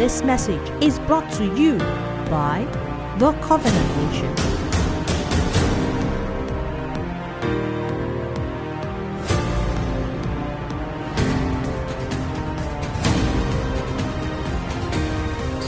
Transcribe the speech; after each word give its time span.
This 0.00 0.22
message 0.22 0.66
is 0.82 0.98
brought 1.00 1.30
to 1.32 1.44
you 1.54 1.76
by 2.30 2.66
The 3.18 3.32
Covenant 3.42 3.96
Nation. 3.98 4.34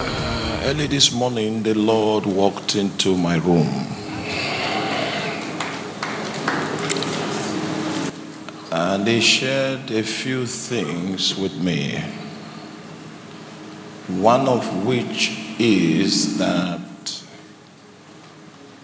Uh, 0.01 0.63
early 0.65 0.87
this 0.87 1.13
morning, 1.13 1.63
the 1.63 1.75
Lord 1.75 2.25
walked 2.25 2.75
into 2.75 3.19
my 3.19 3.37
room. 3.37 3.69
And 8.73 9.07
He 9.07 9.21
shared 9.21 9.91
a 9.91 10.03
few 10.03 10.47
things 10.47 11.37
with 11.37 11.53
me. 11.61 12.22
One 14.09 14.49
of 14.49 14.87
which 14.87 15.39
is 15.59 16.39
that 16.39 16.81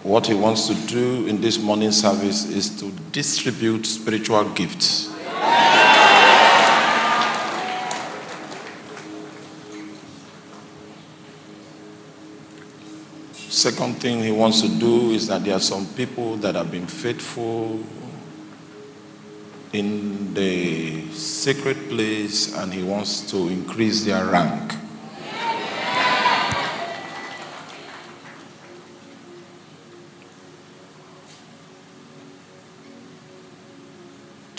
what 0.03 0.27
He 0.27 0.33
wants 0.33 0.67
to 0.67 0.75
do 0.87 1.27
in 1.27 1.41
this 1.41 1.59
morning 1.59 1.91
service 1.91 2.45
is 2.49 2.79
to 2.79 2.91
distribute 3.11 3.85
spiritual 3.85 4.45
gifts. 4.49 5.09
Second 13.59 13.95
thing 13.95 14.23
he 14.23 14.31
wants 14.31 14.61
to 14.61 14.69
do 14.69 15.11
is 15.11 15.27
that 15.27 15.43
there 15.43 15.55
are 15.55 15.59
some 15.59 15.85
people 15.87 16.37
that 16.37 16.55
have 16.55 16.71
been 16.71 16.87
faithful 16.87 17.77
in 19.73 20.33
the 20.33 21.11
secret 21.11 21.89
place 21.89 22.55
and 22.55 22.73
he 22.73 22.83
wants 22.83 23.29
to 23.31 23.49
increase 23.49 24.05
their 24.05 24.25
rank. 24.27 24.75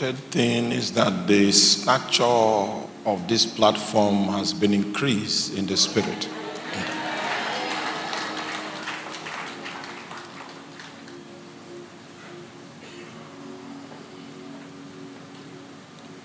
Third 0.00 0.16
thing 0.30 0.72
is 0.72 0.92
that 0.92 1.26
the 1.26 1.52
stature 1.52 2.24
of 2.24 3.28
this 3.28 3.44
platform 3.44 4.28
has 4.28 4.54
been 4.54 4.72
increased 4.72 5.58
in 5.58 5.66
the 5.66 5.76
spirit. 5.76 6.26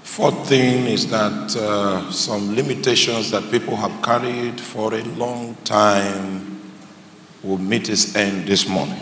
Fourth 0.04 0.48
thing 0.48 0.86
is 0.88 1.10
that 1.10 1.54
uh, 1.58 2.10
some 2.14 2.56
limitations 2.56 3.30
that 3.32 3.52
people 3.52 3.76
have 3.76 4.02
carried 4.02 4.62
for 4.62 4.94
a 4.94 5.04
long 5.18 5.56
time 5.66 6.72
will 7.44 7.58
meet 7.58 7.90
its 7.90 8.16
end 8.16 8.48
this 8.48 8.70
morning. 8.70 9.02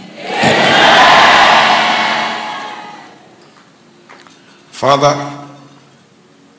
Father, 4.83 5.47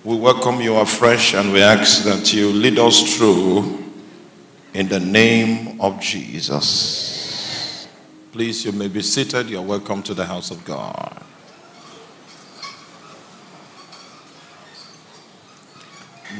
we 0.02 0.16
welcome 0.16 0.58
you 0.62 0.76
afresh 0.76 1.34
and 1.34 1.52
we 1.52 1.60
ask 1.60 2.04
that 2.04 2.32
you 2.32 2.48
lead 2.48 2.78
us 2.78 3.18
through 3.18 3.84
in 4.72 4.88
the 4.88 4.98
name 4.98 5.78
of 5.78 6.00
Jesus. 6.00 7.86
Please, 8.32 8.64
you 8.64 8.72
may 8.72 8.88
be 8.88 9.02
seated. 9.02 9.50
You're 9.50 9.60
welcome 9.60 10.02
to 10.04 10.14
the 10.14 10.24
house 10.24 10.50
of 10.50 10.64
God. 10.64 11.22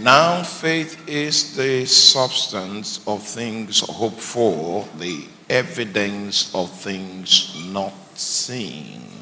Now, 0.01 0.43
faith 0.43 1.07
is 1.07 1.55
the 1.55 1.85
substance 1.85 3.07
of 3.07 3.23
things 3.23 3.81
hoped 3.81 4.23
for, 4.23 4.89
the 4.98 5.27
evidence 5.51 6.51
of 6.55 6.70
things 6.70 7.55
not 7.70 7.92
seen. 8.14 9.14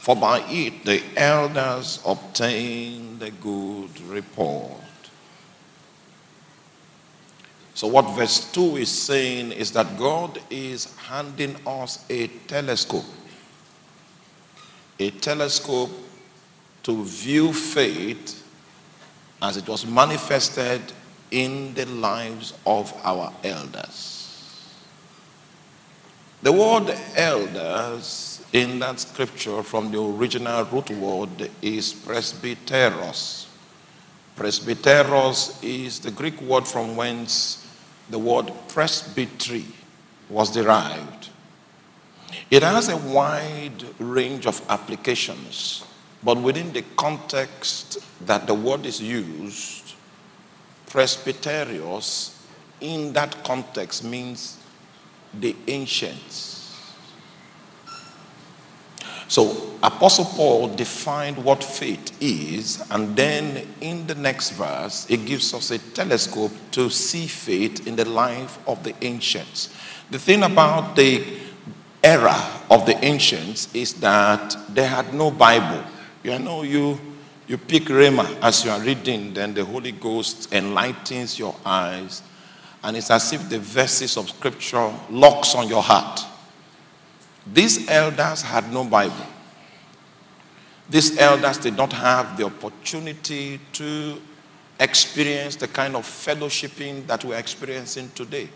For 0.00 0.16
by 0.16 0.40
it 0.48 0.86
the 0.86 1.02
elders 1.14 2.00
obtained 2.06 3.22
a 3.22 3.30
good 3.30 4.00
report. 4.00 4.80
So, 7.74 7.86
what 7.86 8.16
verse 8.16 8.50
2 8.52 8.78
is 8.78 8.88
saying 8.90 9.52
is 9.52 9.72
that 9.72 9.98
God 9.98 10.40
is 10.48 10.96
handing 10.96 11.54
us 11.66 12.02
a 12.08 12.28
telescope. 12.46 13.04
A 14.98 15.10
telescope 15.10 15.90
to 16.84 17.04
view 17.04 17.52
faith 17.52 18.42
as 19.42 19.58
it 19.58 19.68
was 19.68 19.84
manifested 19.84 20.80
in 21.30 21.74
the 21.74 21.84
lives 21.84 22.54
of 22.64 22.90
our 23.04 23.30
elders. 23.44 24.16
The 26.42 26.52
word 26.52 26.98
elders 27.16 28.29
in 28.52 28.78
that 28.80 29.00
scripture 29.00 29.62
from 29.62 29.90
the 29.92 30.02
original 30.02 30.64
root 30.64 30.90
word 30.90 31.50
is 31.62 31.92
presbyteros. 31.94 33.46
Presbyteros 34.36 35.62
is 35.62 36.00
the 36.00 36.10
Greek 36.10 36.40
word 36.40 36.66
from 36.66 36.96
whence 36.96 37.66
the 38.08 38.18
word 38.18 38.52
presbytery 38.68 39.66
was 40.28 40.52
derived. 40.52 41.28
It 42.50 42.62
has 42.62 42.88
a 42.88 42.96
wide 42.96 43.84
range 43.98 44.46
of 44.46 44.60
applications 44.68 45.84
but 46.22 46.40
within 46.40 46.72
the 46.72 46.84
context 46.96 47.98
that 48.26 48.46
the 48.46 48.54
word 48.54 48.84
is 48.84 49.00
used, 49.00 49.94
presbyterios 50.86 52.36
in 52.80 53.12
that 53.14 53.42
context 53.44 54.04
means 54.04 54.58
the 55.32 55.56
ancients. 55.66 56.59
So, 59.30 59.76
Apostle 59.80 60.24
Paul 60.24 60.74
defined 60.74 61.44
what 61.44 61.62
faith 61.62 62.20
is, 62.20 62.82
and 62.90 63.14
then 63.14 63.64
in 63.80 64.04
the 64.08 64.16
next 64.16 64.50
verse, 64.50 65.06
it 65.08 65.24
gives 65.24 65.54
us 65.54 65.70
a 65.70 65.78
telescope 65.78 66.50
to 66.72 66.90
see 66.90 67.28
faith 67.28 67.86
in 67.86 67.94
the 67.94 68.08
life 68.08 68.58
of 68.66 68.82
the 68.82 68.92
ancients. 69.04 69.72
The 70.10 70.18
thing 70.18 70.42
about 70.42 70.96
the 70.96 71.24
era 72.02 72.34
of 72.68 72.86
the 72.86 73.04
ancients 73.04 73.72
is 73.72 73.94
that 74.00 74.56
they 74.68 74.84
had 74.84 75.14
no 75.14 75.30
Bible. 75.30 75.84
You 76.24 76.40
know, 76.40 76.64
you, 76.64 76.98
you 77.46 77.56
pick 77.56 77.84
Rhema 77.84 78.36
as 78.42 78.64
you 78.64 78.72
are 78.72 78.80
reading, 78.80 79.32
then 79.32 79.54
the 79.54 79.64
Holy 79.64 79.92
Ghost 79.92 80.52
enlightens 80.52 81.38
your 81.38 81.54
eyes, 81.64 82.24
and 82.82 82.96
it's 82.96 83.12
as 83.12 83.32
if 83.32 83.48
the 83.48 83.60
verses 83.60 84.16
of 84.16 84.28
Scripture 84.28 84.92
locks 85.08 85.54
on 85.54 85.68
your 85.68 85.84
heart. 85.84 86.26
These 87.46 87.88
elders 87.88 88.42
had 88.42 88.72
no 88.72 88.84
Bible. 88.84 89.26
These 90.88 91.18
elders 91.18 91.58
did 91.58 91.76
not 91.76 91.92
have 91.92 92.36
the 92.36 92.44
opportunity 92.44 93.60
to 93.74 94.20
experience 94.78 95.56
the 95.56 95.68
kind 95.68 95.94
of 95.94 96.04
fellowshipping 96.04 97.06
that 97.06 97.24
we're 97.24 97.38
experiencing 97.38 98.10
today. 98.14 98.48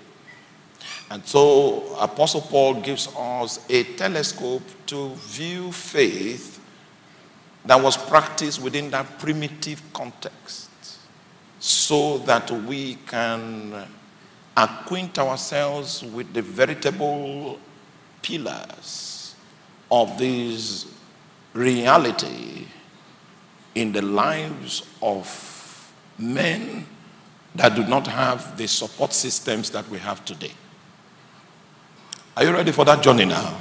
And 1.10 1.24
so, 1.24 1.96
Apostle 2.00 2.40
Paul 2.40 2.80
gives 2.80 3.08
us 3.16 3.64
a 3.70 3.84
telescope 3.94 4.62
to 4.86 5.14
view 5.14 5.70
faith 5.70 6.60
that 7.64 7.80
was 7.80 7.96
practiced 7.96 8.60
within 8.60 8.90
that 8.90 9.18
primitive 9.18 9.82
context 9.92 10.70
so 11.60 12.18
that 12.18 12.50
we 12.50 12.96
can 13.06 13.86
acquaint 14.56 15.18
ourselves 15.18 16.02
with 16.02 16.32
the 16.34 16.42
veritable 16.42 17.58
pillars 18.24 19.34
of 19.90 20.16
this 20.18 20.86
reality 21.52 22.66
in 23.74 23.92
the 23.92 24.00
lives 24.00 24.88
of 25.02 25.92
men 26.18 26.86
that 27.54 27.74
do 27.74 27.84
not 27.84 28.06
have 28.06 28.56
the 28.56 28.66
support 28.66 29.12
systems 29.12 29.70
that 29.70 29.88
we 29.90 29.98
have 29.98 30.24
today. 30.24 30.52
Are 32.36 32.44
you 32.44 32.52
ready 32.52 32.72
for 32.72 32.84
that 32.86 33.02
journey 33.02 33.26
now? 33.26 33.60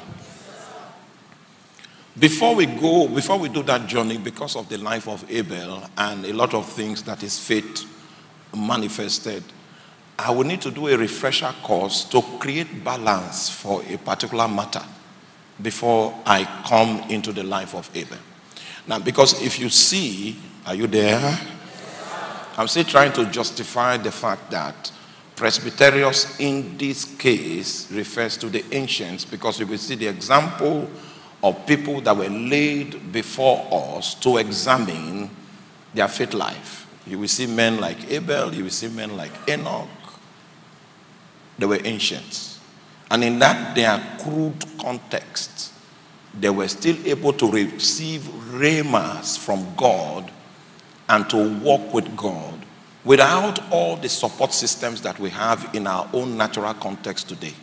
Before 2.18 2.56
we 2.56 2.66
go, 2.66 3.08
before 3.08 3.38
we 3.38 3.50
do 3.50 3.64
that 3.64 3.88
journey, 3.88 4.18
because 4.18 4.56
of 4.56 4.70
the 4.70 4.78
life 4.78 5.08
of 5.08 5.30
Abel 5.30 5.84
and 5.98 6.26
a 6.26 6.34
lot 6.34 6.54
of 6.54 6.68
things 6.68 7.04
that 7.04 7.22
his 7.22 7.38
faith 7.38 7.86
manifested, 8.56 9.44
I 10.18 10.32
will 10.32 10.44
need 10.44 10.62
to 10.62 10.72
do 10.72 10.88
a 10.88 10.98
refresher 10.98 11.54
course 11.64 12.04
to 12.06 12.22
create 12.40 12.84
balance 12.84 13.50
for 13.50 13.82
a 13.90 13.98
particular 13.98 14.48
matter 14.48 14.84
before 15.62 16.18
I 16.26 16.46
come 16.68 17.10
into 17.10 17.32
the 17.32 17.44
life 17.44 17.76
of 17.76 17.90
Abel. 17.96 18.18
Now, 18.88 19.00
because 19.00 19.42
if 19.42 19.60
you 19.60 19.70
see, 19.70 20.38
are 20.66 20.76
you 20.76 20.88
there? 20.88 21.40
I'm 22.58 22.68
still 22.68 22.84
trying 22.84 23.14
to 23.14 23.26
justify 23.26 23.98
the 23.98 24.12
fact 24.12 24.52
that 24.52 24.92
Presbyterios 25.36 26.40
in 26.40 26.78
this 26.78 27.06
case 27.06 27.92
refers 27.92 28.38
to 28.38 28.50
the 28.50 28.64
ancients 28.72 29.26
because 29.26 29.60
you 29.60 29.66
will 29.66 29.80
see 29.80 29.96
the 29.96 30.08
example 30.08 30.88
of 31.44 31.66
people 31.66 32.02
that 32.02 32.16
were 32.16 32.30
laid 32.30 33.12
before 33.12 33.68
us 33.72 34.14
to 34.16 34.38
examine 34.38 35.30
their 35.94 36.08
faith 36.08 36.34
life. 36.34 36.88
You 37.08 37.20
will 37.20 37.28
see 37.28 37.48
men 37.48 37.80
like 37.82 38.12
Abel, 38.12 38.54
you 38.54 38.64
will 38.64 38.70
see 38.70 38.88
men 38.88 39.18
like 39.18 39.32
Enoch. 39.50 39.90
They 41.64 41.68
were 41.68 41.80
ancients. 41.86 42.60
And 43.10 43.24
in 43.24 43.40
that 43.40 43.74
their 43.74 43.98
crude 44.20 44.66
context, 44.78 45.72
they 46.38 46.50
were 46.50 46.68
still 46.68 46.98
able 47.08 47.32
to 47.32 47.50
receive 47.50 48.28
rhemas 48.52 49.38
from 49.38 49.74
God 49.78 50.30
and 51.08 51.30
to 51.30 51.58
walk 51.60 51.94
with 51.94 52.18
God 52.18 52.66
without 53.06 53.72
all 53.72 53.96
the 53.96 54.10
support 54.10 54.52
systems 54.52 55.00
that 55.04 55.18
we 55.20 55.30
have 55.30 55.74
in 55.74 55.88
our 55.88 56.10
own 56.12 56.36
natural 56.36 56.74
context 56.74 57.30
today. 57.30 57.54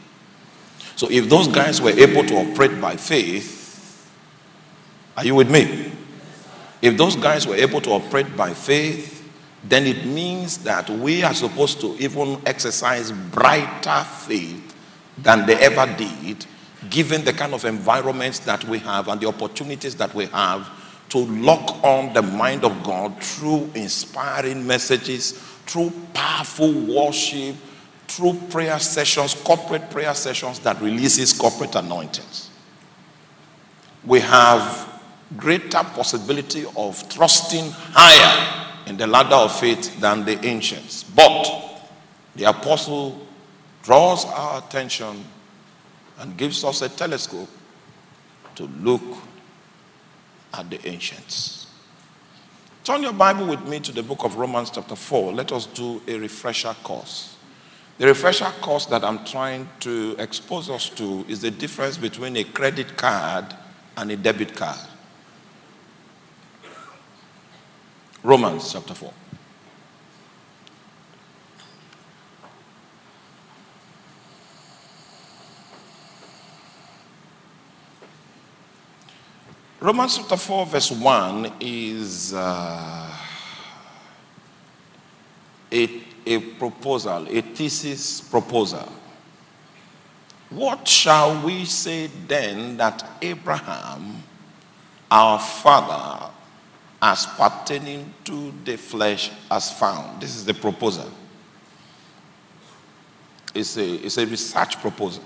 So 0.97 1.07
if 1.11 1.29
those 1.29 1.47
guys 1.47 1.83
were 1.83 1.91
able 1.91 2.25
to 2.25 2.37
operate 2.37 2.81
by 2.81 2.97
faith, 2.97 4.11
are 5.15 5.27
you 5.27 5.35
with 5.35 5.51
me? 5.51 5.93
If 6.81 6.97
those 6.97 7.17
guys 7.17 7.47
were 7.47 7.57
able 7.57 7.83
to 7.83 7.91
operate 7.91 8.35
by 8.35 8.55
faith, 8.55 9.20
then 9.65 9.87
it 9.87 10.05
means 10.07 10.59
that 10.59 10.89
we 10.89 11.23
are 11.23 11.35
supposed 11.35 11.81
to 11.81 11.95
even 11.99 12.41
exercise 12.47 13.13
brighter 13.13 14.05
faith 14.05 14.75
than 15.19 15.47
they 15.47 15.57
ever 15.57 15.87
did, 15.97 16.47
given 16.89 17.25
the 17.25 17.33
kind 17.33 17.53
of 17.53 17.65
environments 17.65 18.39
that 18.41 18.65
we 18.65 18.79
have 18.79 19.09
and 19.09 19.21
the 19.21 19.29
opportunities 19.29 19.95
that 19.97 20.15
we 20.15 20.27
have 20.27 20.69
to 21.11 21.19
lock 21.19 21.83
on 21.85 22.13
the 22.15 22.23
mind 22.23 22.65
of 22.65 22.83
God 22.83 23.23
through 23.23 23.71
inspiring 23.75 24.67
messages, 24.67 25.33
through 25.67 25.93
powerful 26.15 26.73
worship, 26.73 27.57
through 28.07 28.35
prayer 28.49 28.79
sessions, 28.79 29.35
corporate 29.35 29.91
prayer 29.91 30.15
sessions 30.15 30.59
that 30.61 30.81
releases 30.81 31.33
corporate 31.33 31.75
anointings. 31.75 32.51
We 34.05 34.21
have 34.21 34.89
greater 35.37 35.85
possibility 35.85 36.65
of 36.77 37.07
trusting 37.09 37.71
higher 37.71 38.70
in 38.91 38.97
the 38.97 39.07
ladder 39.07 39.37
of 39.37 39.57
faith 39.57 40.01
than 40.01 40.25
the 40.25 40.45
ancients. 40.45 41.05
But 41.05 41.49
the 42.35 42.45
apostle 42.45 43.25
draws 43.85 44.25
our 44.25 44.59
attention 44.59 45.25
and 46.19 46.37
gives 46.37 46.65
us 46.65 46.83
a 46.83 46.89
telescope 46.89 47.49
to 48.57 48.65
look 48.83 49.01
at 50.53 50.69
the 50.69 50.85
ancients. 50.89 51.69
Turn 52.83 53.05
your 53.05 53.13
Bible 53.13 53.47
with 53.47 53.65
me 53.69 53.79
to 53.79 53.93
the 53.93 54.03
book 54.03 54.25
of 54.25 54.35
Romans, 54.35 54.71
chapter 54.71 54.97
4. 54.97 55.35
Let 55.35 55.53
us 55.53 55.67
do 55.67 56.03
a 56.09 56.19
refresher 56.19 56.75
course. 56.83 57.37
The 57.99 58.07
refresher 58.07 58.53
course 58.61 58.87
that 58.87 59.05
I'm 59.05 59.25
trying 59.25 59.69
to 59.81 60.17
expose 60.19 60.69
us 60.69 60.89
to 60.91 61.25
is 61.29 61.43
the 61.43 61.53
difference 61.53 61.97
between 61.97 62.37
a 62.37 62.43
credit 62.43 62.97
card 62.97 63.55
and 63.97 64.11
a 64.11 64.17
debit 64.17 64.57
card. 64.57 64.90
Romans 68.23 68.73
chapter 68.73 68.95
4. 68.95 69.13
Romans 79.81 80.19
chapter 80.19 80.37
4, 80.37 80.67
verse 80.67 80.91
1 80.91 81.53
is 81.61 82.35
uh, 82.35 83.17
a, 85.73 86.03
a 86.27 86.39
proposal, 86.59 87.27
a 87.27 87.41
thesis 87.41 88.21
proposal. 88.21 88.93
What 90.51 90.87
shall 90.87 91.43
we 91.43 91.65
say 91.65 92.09
then 92.29 92.77
that 92.77 93.03
Abraham, 93.23 94.23
our 95.11 95.39
father, 95.39 96.31
as 97.03 97.27
pertaining 97.27 98.13
to 98.25 98.53
the 98.65 98.77
flesh 98.77 99.31
as 99.51 99.73
found. 99.73 100.21
This 100.21 100.37
is 100.37 100.45
the 100.45 100.55
proposal. 100.55 101.11
It's 103.55 103.77
a, 103.77 103.95
it's 103.95 104.19
a 104.19 104.27
research 104.27 104.81
proposal 104.81 105.25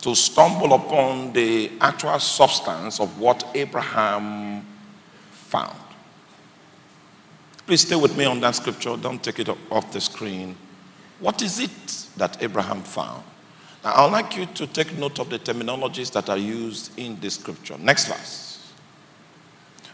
to 0.00 0.14
stumble 0.14 0.72
upon 0.72 1.32
the 1.32 1.72
actual 1.80 2.18
substance 2.18 3.00
of 3.00 3.18
what 3.18 3.44
Abraham 3.54 4.64
found. 5.30 5.76
Please 7.66 7.80
stay 7.80 7.96
with 7.96 8.16
me 8.16 8.24
on 8.24 8.40
that 8.40 8.54
scripture. 8.54 8.96
Don't 8.96 9.22
take 9.22 9.40
it 9.40 9.48
off 9.70 9.92
the 9.92 10.00
screen. 10.00 10.56
What 11.18 11.42
is 11.42 11.58
it 11.58 12.06
that 12.16 12.40
Abraham 12.42 12.82
found? 12.82 13.24
Now, 13.82 13.94
I'd 13.94 14.12
like 14.12 14.36
you 14.36 14.46
to 14.46 14.66
take 14.66 14.96
note 14.96 15.18
of 15.18 15.30
the 15.30 15.38
terminologies 15.38 16.12
that 16.12 16.28
are 16.28 16.38
used 16.38 16.96
in 16.98 17.18
this 17.20 17.34
scripture. 17.34 17.76
Next 17.78 18.06
verse. 18.06 18.45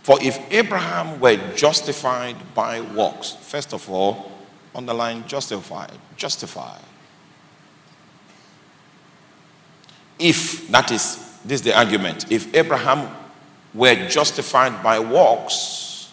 For 0.02 0.18
if 0.20 0.38
Abraham 0.52 1.20
were 1.20 1.36
justified 1.54 2.36
by 2.54 2.80
works, 2.80 3.36
first 3.40 3.72
of 3.72 3.88
all, 3.88 4.32
underline 4.74 5.26
justified, 5.28 5.92
justified. 6.16 6.80
If, 10.18 10.68
that 10.68 10.90
is, 10.90 11.16
this 11.44 11.60
is 11.60 11.62
the 11.62 11.76
argument, 11.76 12.30
if 12.30 12.52
Abraham 12.54 13.08
were 13.74 14.08
justified 14.08 14.82
by 14.82 14.98
works, 14.98 16.12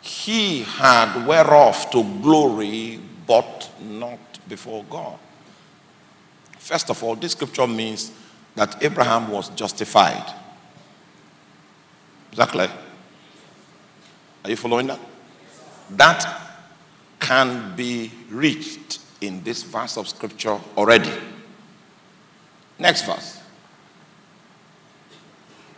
he 0.00 0.62
had 0.62 1.26
whereof 1.26 1.90
to 1.90 2.02
glory, 2.22 3.00
but 3.26 3.70
not 3.80 4.18
before 4.48 4.84
God. 4.84 5.18
First 6.58 6.90
of 6.90 7.02
all, 7.02 7.16
this 7.16 7.32
scripture 7.32 7.66
means 7.66 8.12
that 8.54 8.82
Abraham 8.82 9.28
was 9.30 9.48
justified. 9.50 10.32
Exactly. 12.30 12.68
Are 14.46 14.50
you 14.50 14.54
following 14.54 14.86
that? 14.86 15.00
That 15.90 16.40
can 17.18 17.74
be 17.74 18.12
reached 18.30 19.00
in 19.20 19.42
this 19.42 19.64
verse 19.64 19.96
of 19.96 20.06
scripture 20.06 20.60
already. 20.76 21.10
Next 22.78 23.06
verse. 23.06 23.40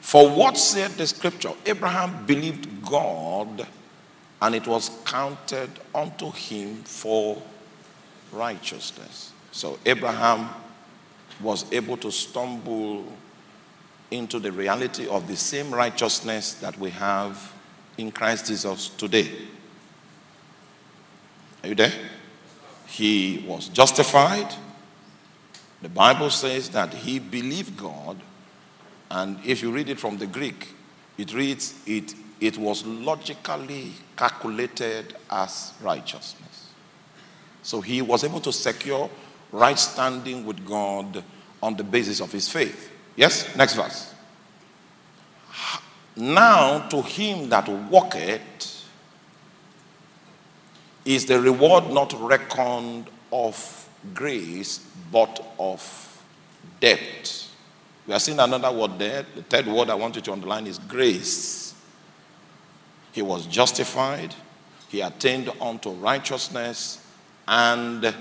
For 0.03 0.29
what 0.29 0.59
said 0.59 0.91
the 0.93 1.07
scripture? 1.07 1.53
Abraham 1.65 2.27
believed 2.27 2.85
God 2.85 3.67
and 4.43 4.55
it 4.55 4.67
was 4.67 4.91
counted 5.07 5.71
unto 5.95 6.31
him 6.33 6.83
for 6.83 7.41
righteousness. 8.33 9.33
So 9.51 9.79
Abraham 9.87 10.51
was 11.41 11.65
able 11.73 11.97
to 11.97 12.13
stumble 12.13 13.11
into 14.11 14.39
the 14.39 14.53
reality 14.53 15.09
of 15.09 15.27
the 15.27 15.37
same 15.37 15.73
righteousness 15.73 16.53
that 16.57 16.79
we 16.79 16.91
have 16.91 17.55
in 17.99 18.13
Christ 18.13 18.47
Jesus 18.47 18.89
today. 18.91 19.29
Are 21.63 21.69
you 21.69 21.75
there? 21.75 21.93
He 22.87 23.45
was 23.47 23.69
justified. 23.69 24.55
The 25.83 25.89
Bible 25.89 26.31
says 26.31 26.71
that 26.71 26.95
he 26.95 27.19
believed 27.19 27.77
God, 27.77 28.17
and 29.11 29.39
if 29.45 29.63
you 29.63 29.71
read 29.71 29.89
it 29.89 29.99
from 29.99 30.19
the 30.19 30.27
Greek, 30.27 30.75
it 31.19 31.35
reads, 31.35 31.75
it, 31.87 32.15
it 32.41 32.57
was 32.57 32.85
logically 32.87 33.93
calculated 34.17 35.17
as 35.31 35.73
righteousness. 35.83 36.71
So 37.63 37.81
he 37.81 38.01
was 38.01 38.25
able 38.25 38.41
to 38.41 38.53
secure 38.53 39.11
right 39.51 39.79
standing 39.79 40.47
with 40.47 40.65
God 40.65 41.23
on 41.63 41.77
the 41.77 41.85
basis 41.85 42.21
of 42.21 42.31
his 42.31 42.49
faith. 42.49 42.91
Yes? 43.17 43.55
Next 43.57 43.75
verse. 43.75 44.15
Now 46.19 46.89
to 46.89 47.01
him 47.01 47.49
that 47.51 47.69
walketh 47.69 48.89
is 51.05 51.27
the 51.27 51.41
reward 51.41 51.91
not 51.91 52.13
reckoned 52.21 53.09
of 53.33 53.89
grace, 54.15 54.85
but 55.13 55.55
of 55.61 56.23
debt. 56.81 57.49
We 58.05 58.15
are 58.15 58.19
seeing 58.19 58.41
another 58.41 58.73
word 58.73 58.99
there. 58.99 59.25
The 59.37 59.43
third 59.43 59.69
word 59.69 59.91
I 59.91 59.95
want 59.95 60.17
you 60.17 60.23
to 60.23 60.33
underline 60.33 60.67
is 60.67 60.79
grace. 60.81 61.73
He 63.13 63.23
was 63.23 63.47
justified, 63.47 64.35
he 64.89 65.03
attained 65.03 65.53
unto 65.61 65.91
righteousness, 65.91 66.99
and 67.47 68.13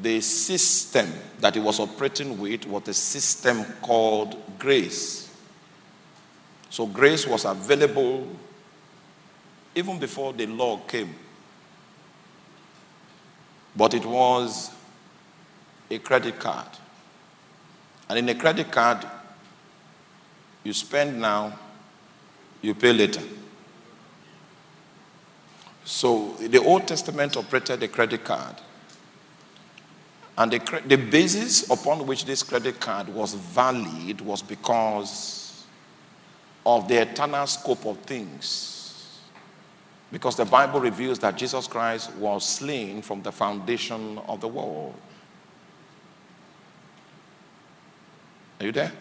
the 0.00 0.20
system 0.20 1.12
that 1.40 1.54
he 1.54 1.60
was 1.60 1.80
operating 1.80 2.38
with 2.38 2.66
was 2.66 2.86
a 2.86 2.94
system 2.94 3.64
called 3.82 4.40
grace. 4.60 5.33
So 6.74 6.86
grace 6.88 7.24
was 7.24 7.44
available 7.44 8.26
even 9.76 10.00
before 10.00 10.32
the 10.32 10.46
law 10.46 10.78
came. 10.78 11.14
But 13.76 13.94
it 13.94 14.04
was 14.04 14.72
a 15.88 16.00
credit 16.00 16.40
card. 16.40 16.66
And 18.08 18.18
in 18.18 18.28
a 18.28 18.34
credit 18.34 18.72
card, 18.72 19.06
you 20.64 20.72
spend 20.72 21.20
now, 21.20 21.56
you 22.60 22.74
pay 22.74 22.92
later. 22.92 23.22
So 25.84 26.32
the 26.40 26.58
Old 26.58 26.88
Testament 26.88 27.36
operated 27.36 27.84
a 27.84 27.86
credit 27.86 28.24
card. 28.24 28.56
And 30.36 30.50
the, 30.50 30.82
the 30.84 30.96
basis 30.96 31.70
upon 31.70 32.04
which 32.04 32.24
this 32.24 32.42
credit 32.42 32.80
card 32.80 33.08
was 33.10 33.34
valid 33.34 34.20
was 34.22 34.42
because 34.42 35.43
of 36.66 36.88
the 36.88 37.02
eternal 37.02 37.46
scope 37.46 37.84
of 37.86 37.98
things. 38.00 39.20
Because 40.10 40.36
the 40.36 40.44
Bible 40.44 40.80
reveals 40.80 41.18
that 41.20 41.36
Jesus 41.36 41.66
Christ 41.66 42.14
was 42.16 42.46
slain 42.46 43.02
from 43.02 43.22
the 43.22 43.32
foundation 43.32 44.18
of 44.28 44.40
the 44.40 44.48
world. 44.48 44.94
Are 48.60 48.66
you 48.66 48.72
there? 48.72 48.92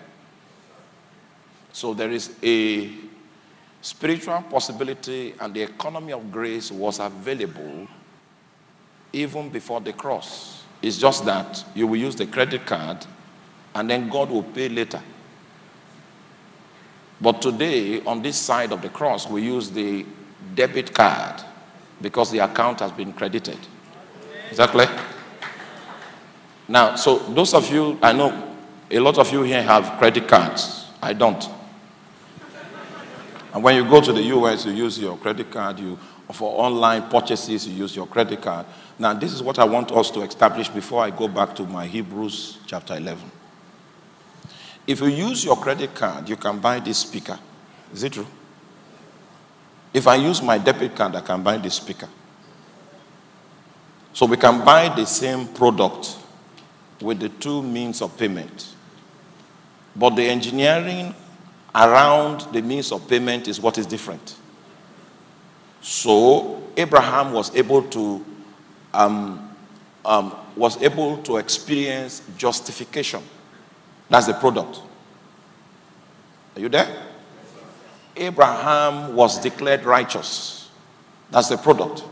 So 1.72 1.94
there 1.94 2.12
is 2.12 2.36
a 2.42 2.92
spiritual 3.82 4.42
possibility, 4.50 5.36
and 5.40 5.54
the 5.54 5.62
economy 5.62 6.14
of 6.14 6.32
grace 6.32 6.72
was 6.72 7.00
available 7.00 7.88
even 9.12 9.50
before 9.50 9.80
the 9.82 9.94
cross. 9.94 10.64
It's 10.82 10.98
just 10.98 11.26
that 11.26 11.64
you 11.76 11.88
will 11.88 12.00
use 12.00 12.16
the 12.16 12.26
credit 12.26 12.66
card 12.66 13.06
and 13.76 13.90
then 13.90 14.10
God 14.10 14.30
will 14.30 14.44
pay 14.44 14.70
later. 14.70 15.02
But 17.22 17.42
today, 17.42 18.04
on 18.06 18.22
this 18.22 18.38
side 18.38 18.72
of 18.72 18.82
the 18.82 18.90
cross, 18.90 19.30
we 19.30 19.44
use 19.44 19.70
the 19.70 20.06
debit 20.56 20.94
card 20.94 21.42
because 22.02 22.32
the 22.32 22.40
account 22.40 22.80
has 22.80 22.92
been 22.92 23.14
credited. 23.14 23.58
Exactly. 24.50 24.86
Now, 26.68 26.96
so 26.96 27.20
those 27.20 27.54
of 27.54 27.72
you, 27.72 27.98
I 28.02 28.14
know 28.14 28.56
a 28.90 29.00
lot 29.00 29.18
of 29.18 29.32
you 29.32 29.44
here 29.44 29.62
have 29.64 29.98
credit 29.98 30.28
cards. 30.28 30.88
I 31.02 31.14
don't. 31.14 31.50
And 33.54 33.64
when 33.64 33.76
you 33.76 33.84
go 33.88 34.02
to 34.02 34.12
the 34.12 34.24
US, 34.24 34.66
you 34.66 34.72
use 34.72 34.98
your 34.98 35.18
credit 35.18 35.52
card. 35.52 35.80
You, 35.80 35.98
for 36.32 36.60
online 36.60 37.10
purchases, 37.10 37.68
you 37.68 37.76
use 37.76 37.96
your 37.96 38.08
credit 38.08 38.42
card. 38.42 38.66
Now, 38.98 39.14
this 39.14 39.32
is 39.34 39.44
what 39.44 39.60
I 39.60 39.64
want 39.64 39.92
us 39.92 40.10
to 40.12 40.22
establish 40.22 40.70
before 40.70 41.04
I 41.04 41.12
go 41.12 41.28
back 41.28 41.56
to 41.56 41.64
my 41.64 41.86
Hebrews 41.86 42.58
chapter 42.66 42.96
11. 42.96 43.30
If 44.86 45.00
you 45.00 45.08
use 45.08 45.46
your 45.46 45.56
credit 45.56 45.96
card, 45.96 46.28
you 46.28 46.36
can 46.36 46.60
buy 46.60 46.80
this 46.80 47.00
speaker. 47.00 47.40
Is 47.94 48.04
it 48.04 48.14
true? 48.14 48.28
If 49.94 50.08
I 50.08 50.16
use 50.16 50.42
my 50.42 50.58
debit 50.58 50.96
card, 50.96 51.16
I 51.16 51.22
can 51.22 51.44
buy 51.44 51.58
this 51.58 51.76
speaker. 51.76 52.10
So 54.12 54.26
we 54.26 54.38
can 54.38 54.64
buy 54.66 54.90
the 54.90 55.06
same 55.06 55.48
product 55.48 56.18
with 57.02 57.20
the 57.20 57.30
two 57.30 57.62
means 57.62 58.02
of 58.02 58.18
payment. 58.18 58.74
But 59.96 60.12
the 60.12 60.24
engineering 60.24 61.14
around 61.76 62.42
the 62.54 62.62
means 62.62 62.92
of 62.92 63.08
payment 63.08 63.48
is 63.48 63.60
what 63.60 63.78
is 63.78 63.86
different. 63.86 64.36
So 65.82 66.64
Abraham 66.78 67.34
was 67.34 67.56
able 67.56 67.84
to 67.84 68.26
um, 68.94 69.50
um, 70.06 70.36
was 70.56 70.82
able 70.82 71.18
to 71.24 71.38
experience 71.38 72.22
justification. 72.38 73.24
That's 74.10 74.28
the 74.28 74.34
product. 74.34 74.82
Are 76.56 76.62
you 76.62 76.70
there? 76.70 77.04
Abraham 78.16 79.16
was 79.16 79.40
declared 79.40 79.86
righteous. 79.86 80.70
That's 81.32 81.50
the 81.50 81.58
product. 81.58 82.04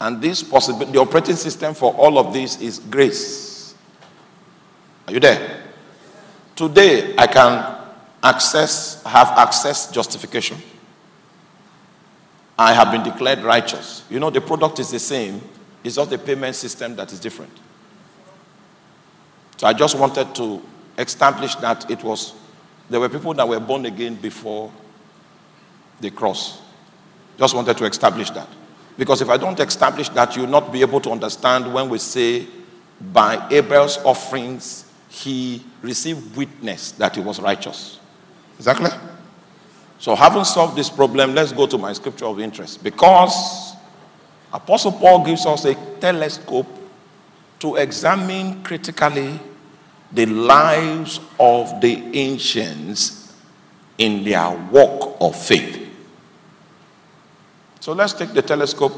And 0.00 0.22
this 0.22 0.42
possibility, 0.42 0.92
the 0.92 1.00
operating 1.00 1.36
system 1.36 1.74
for 1.74 1.92
all 1.94 2.18
of 2.18 2.32
this 2.32 2.60
is 2.60 2.78
grace. 2.78 3.74
Are 5.06 5.12
you 5.12 5.20
there? 5.20 5.64
Today, 6.56 7.14
I 7.18 7.26
can 7.26 7.76
access, 8.22 9.02
have 9.02 9.28
access 9.28 9.90
justification. 9.90 10.56
I 12.58 12.72
have 12.72 12.92
been 12.92 13.02
declared 13.02 13.40
righteous. 13.40 14.04
You 14.10 14.20
know, 14.20 14.30
the 14.30 14.40
product 14.40 14.78
is 14.78 14.90
the 14.90 14.98
same, 14.98 15.40
it's 15.82 15.96
just 15.96 16.10
the 16.10 16.18
payment 16.18 16.54
system 16.56 16.96
that 16.96 17.12
is 17.12 17.20
different. 17.20 17.52
So 19.60 19.66
I 19.66 19.74
just 19.74 19.98
wanted 19.98 20.34
to 20.36 20.62
establish 20.96 21.54
that 21.56 21.90
it 21.90 22.02
was, 22.02 22.32
there 22.88 22.98
were 22.98 23.10
people 23.10 23.34
that 23.34 23.46
were 23.46 23.60
born 23.60 23.84
again 23.84 24.14
before 24.14 24.72
the 26.00 26.10
cross. 26.10 26.62
Just 27.38 27.54
wanted 27.54 27.76
to 27.76 27.84
establish 27.84 28.30
that. 28.30 28.48
Because 28.96 29.20
if 29.20 29.28
I 29.28 29.36
don't 29.36 29.60
establish 29.60 30.08
that, 30.08 30.34
you'll 30.34 30.46
not 30.46 30.72
be 30.72 30.80
able 30.80 30.98
to 31.02 31.10
understand 31.10 31.74
when 31.74 31.90
we 31.90 31.98
say, 31.98 32.46
by 33.12 33.46
Abel's 33.50 33.98
offerings, 33.98 34.90
he 35.10 35.62
received 35.82 36.38
witness 36.38 36.92
that 36.92 37.16
he 37.16 37.20
was 37.20 37.38
righteous. 37.38 38.00
Exactly. 38.56 38.88
So, 39.98 40.14
having 40.14 40.44
solved 40.44 40.74
this 40.74 40.88
problem, 40.88 41.34
let's 41.34 41.52
go 41.52 41.66
to 41.66 41.76
my 41.76 41.92
scripture 41.92 42.24
of 42.24 42.40
interest. 42.40 42.82
Because 42.82 43.74
Apostle 44.54 44.92
Paul 44.92 45.22
gives 45.22 45.44
us 45.44 45.66
a 45.66 45.74
telescope 46.00 46.66
to 47.58 47.76
examine 47.76 48.62
critically 48.62 49.38
the 50.12 50.26
lives 50.26 51.20
of 51.38 51.80
the 51.80 52.16
ancients 52.16 53.34
in 53.98 54.24
their 54.24 54.50
walk 54.70 55.16
of 55.20 55.36
faith. 55.36 55.88
So, 57.80 57.92
let's 57.92 58.12
take 58.12 58.32
the 58.32 58.42
telescope 58.42 58.92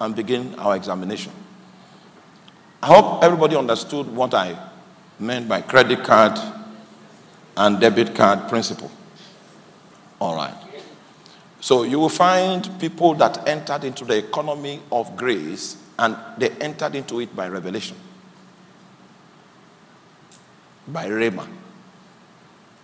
and 0.00 0.14
begin 0.14 0.54
our 0.56 0.76
examination. 0.76 1.32
I 2.82 2.86
hope 2.86 3.24
everybody 3.24 3.56
understood 3.56 4.06
what 4.06 4.34
I 4.34 4.56
meant 5.18 5.48
by 5.48 5.60
credit 5.62 6.04
card 6.04 6.38
and 7.56 7.80
debit 7.80 8.14
card 8.14 8.48
principle. 8.48 8.90
All 10.20 10.36
right. 10.36 10.54
So 11.60 11.82
you 11.82 11.98
will 11.98 12.08
find 12.08 12.68
people 12.78 13.14
that 13.14 13.48
entered 13.48 13.84
into 13.84 14.04
the 14.04 14.16
economy 14.16 14.80
of 14.92 15.16
grace 15.16 15.76
and 15.98 16.16
they 16.38 16.50
entered 16.50 16.94
into 16.94 17.20
it 17.20 17.34
by 17.34 17.48
revelation, 17.48 17.96
by 20.92 21.06
Rhema. 21.06 21.46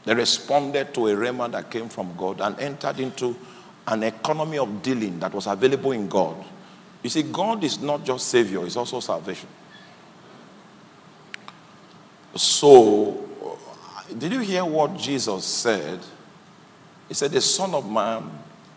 They 0.04 0.14
responded 0.14 0.92
to 0.94 1.08
a 1.08 1.14
Rhema 1.14 1.50
that 1.52 1.70
came 1.70 1.88
from 1.88 2.14
God 2.16 2.40
and 2.40 2.58
entered 2.61 3.00
into 3.00 3.34
an 3.87 4.02
economy 4.02 4.58
of 4.58 4.82
dealing 4.82 5.18
that 5.20 5.32
was 5.32 5.46
available 5.46 5.92
in 5.92 6.08
God. 6.08 6.37
You 7.02 7.11
see, 7.11 7.23
God 7.23 7.64
is 7.64 7.80
not 7.80 8.04
just 8.04 8.28
Savior, 8.28 8.62
He's 8.64 8.76
also 8.76 9.00
salvation. 9.00 9.49
So 12.34 13.28
uh, 13.44 14.14
did 14.14 14.32
you 14.32 14.40
hear 14.40 14.64
what 14.64 14.96
Jesus 14.96 15.44
said? 15.44 16.00
He 17.08 17.14
said, 17.14 17.30
The 17.30 17.40
Son 17.40 17.75
of 17.75 17.88
Man 17.88 18.30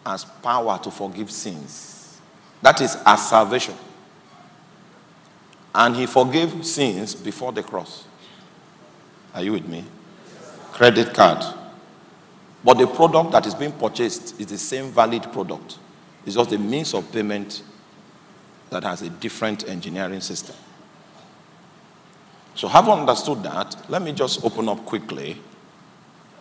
has 0.06 0.24
power 0.26 0.80
to 0.84 0.92
forgive 0.92 1.32
sins. 1.32 2.20
That 2.62 2.82
is 2.82 2.96
our 3.06 3.18
salvation. 3.18 3.76
And 5.74 5.96
he 5.96 6.06
forgave 6.06 6.66
sins 6.66 7.14
before 7.14 7.52
the 7.52 7.62
cross. 7.62 8.07
Are 9.38 9.44
you 9.44 9.52
with 9.52 9.68
me? 9.68 9.86
Credit 10.72 11.14
card. 11.14 11.46
But 12.64 12.80
the 12.80 12.88
product 12.88 13.32
that 13.34 13.46
is 13.46 13.54
being 13.54 13.72
purchased 13.72 14.40
is 14.42 14.48
the 14.48 14.58
same 14.58 14.90
valid 14.90 15.32
product. 15.32 15.78
It's 16.26 16.36
just 16.36 16.50
the 16.50 16.58
means 16.58 16.96
of 16.96 17.12
payment 17.12 17.62
that 18.72 18.84
has 18.84 19.04
a 19.04 19.12
different 19.12 19.70
engineering 19.70 20.22
system. 20.22 20.56
So, 22.56 22.68
having 22.68 22.94
understood 22.94 23.44
that, 23.44 23.88
let 23.92 24.02
me 24.02 24.12
just 24.12 24.44
open 24.44 24.68
up 24.70 24.84
quickly. 24.88 25.40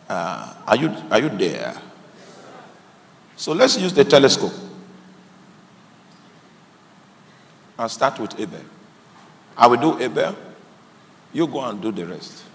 Uh, 0.09 0.55
are, 0.67 0.77
you, 0.77 0.89
are 1.11 1.21
you 1.21 1.29
there? 1.29 1.77
So, 3.37 3.53
let's 3.53 3.79
use 3.79 3.93
the 3.93 4.07
telescope. 4.07 4.55
I'll 7.79 7.91
start 7.91 8.19
with 8.19 8.41
Abel. 8.41 8.63
I 9.55 9.67
will 9.67 9.77
do 9.77 10.03
Abel. 10.03 10.35
You 11.35 11.47
go 11.47 11.61
and 11.61 11.83
do 11.83 11.93
the 11.93 12.07
rest. 12.07 12.46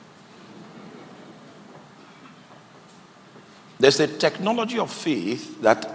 There's 3.82 4.00
a 4.00 4.06
technology 4.06 4.78
of 4.78 4.92
faith 4.92 5.60
that 5.64 5.90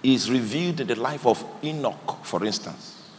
is 0.00 0.30
revealed 0.30 0.78
in 0.78 0.86
the 0.86 0.94
life 0.94 1.26
of 1.26 1.44
Enoch, 1.64 2.24
for 2.24 2.44
instance. 2.44 3.10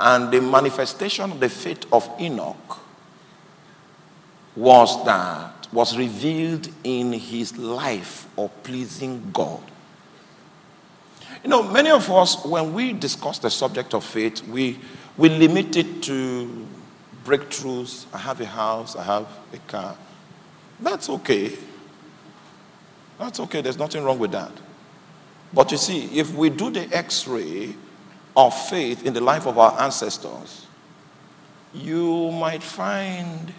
And 0.00 0.32
the 0.32 0.40
manifestation 0.40 1.30
of 1.30 1.38
the 1.38 1.48
faith 1.48 1.86
of 1.92 2.10
Enoch 2.18 2.80
was 4.56 5.04
that, 5.04 5.68
was 5.72 5.96
revealed 5.96 6.68
in 6.82 7.12
his 7.12 7.56
life 7.56 8.26
of 8.36 8.50
pleasing 8.64 9.30
God. 9.32 9.62
You 11.44 11.50
know, 11.50 11.62
many 11.62 11.90
of 11.90 12.10
us, 12.10 12.44
when 12.44 12.74
we 12.74 12.92
discuss 12.92 13.38
the 13.38 13.50
subject 13.50 13.94
of 13.94 14.02
faith, 14.04 14.42
we, 14.48 14.80
we 15.16 15.28
limit 15.28 15.76
it 15.76 16.02
to 16.02 16.66
breakthroughs. 17.24 18.06
I 18.12 18.18
have 18.18 18.40
a 18.40 18.46
house, 18.46 18.96
I 18.96 19.02
have 19.02 19.26
a 19.52 19.58
car. 19.66 19.96
That's 20.80 21.08
okay. 21.08 21.56
That's 23.18 23.40
okay. 23.40 23.60
There's 23.60 23.78
nothing 23.78 24.04
wrong 24.04 24.18
with 24.18 24.32
that. 24.32 24.52
But 25.52 25.70
you 25.70 25.78
see, 25.78 26.06
if 26.18 26.34
we 26.34 26.50
do 26.50 26.70
the 26.70 26.94
x 26.94 27.26
ray 27.28 27.74
of 28.36 28.68
faith 28.68 29.06
in 29.06 29.14
the 29.14 29.20
life 29.20 29.46
of 29.46 29.58
our 29.58 29.80
ancestors, 29.80 30.66
you 31.72 32.30
might 32.32 32.62
find 32.62 33.52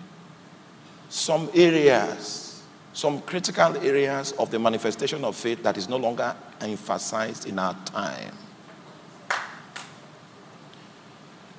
some 1.10 1.50
areas, 1.54 2.64
some 2.94 3.22
critical 3.22 3.78
areas 3.78 4.34
of 4.34 4.52
the 4.52 4.60
manifestation 4.60 5.24
of 5.24 5.36
faith 5.36 5.64
that 5.64 5.78
is 5.78 5.88
no 5.88 5.98
longer 5.98 6.36
emphasized 6.60 7.48
in 7.48 7.58
our 7.60 7.74
time. 7.86 8.34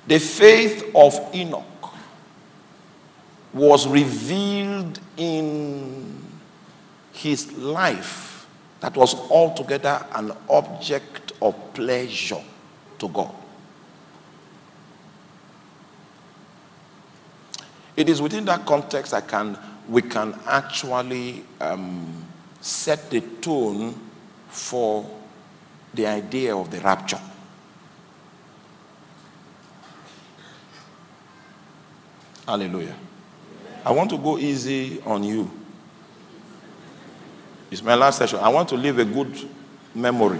The 0.07 0.19
faith 0.19 0.91
of 0.95 1.13
Enoch 1.33 1.65
was 3.53 3.87
revealed 3.87 4.99
in 5.17 6.23
his 7.13 7.51
life 7.53 8.47
that 8.79 8.95
was 8.95 9.15
altogether 9.31 10.05
an 10.15 10.31
object 10.49 11.31
of 11.41 11.55
pleasure 11.73 12.41
to 12.99 13.07
God. 13.09 13.33
It 17.95 18.09
is 18.09 18.21
within 18.21 18.45
that 18.45 18.65
context 18.67 19.13
I 19.13 19.21
can, 19.21 19.57
we 19.89 20.03
can 20.03 20.39
actually 20.45 21.43
um, 21.59 22.25
set 22.61 23.09
the 23.09 23.21
tone 23.21 23.99
for 24.49 25.09
the 25.95 26.05
idea 26.05 26.55
of 26.55 26.69
the 26.69 26.79
rapture. 26.81 27.19
Hallelujah. 32.45 32.95
I 33.85 33.91
want 33.91 34.09
to 34.11 34.17
go 34.17 34.37
easy 34.37 35.01
on 35.05 35.23
you. 35.23 35.49
It's 37.69 37.81
my 37.81 37.95
last 37.95 38.17
session. 38.17 38.39
I 38.39 38.49
want 38.49 38.69
to 38.69 38.75
leave 38.75 38.97
a 38.99 39.05
good 39.05 39.49
memory 39.93 40.39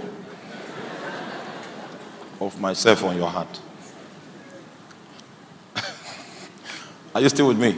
of 2.40 2.60
myself 2.60 3.04
on 3.04 3.18
your 3.18 3.30
heart. 3.30 3.60
Are 7.16 7.22
you 7.22 7.30
still 7.30 7.48
with 7.48 7.60
me? 7.60 7.76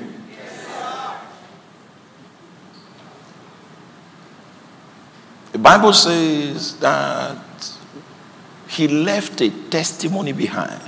the 5.52 5.58
Bible 5.58 5.94
says 5.94 6.78
that 6.80 7.38
he 8.68 8.88
left 8.88 9.42
a 9.42 9.50
testimony 9.70 10.32
behind. 10.32 10.82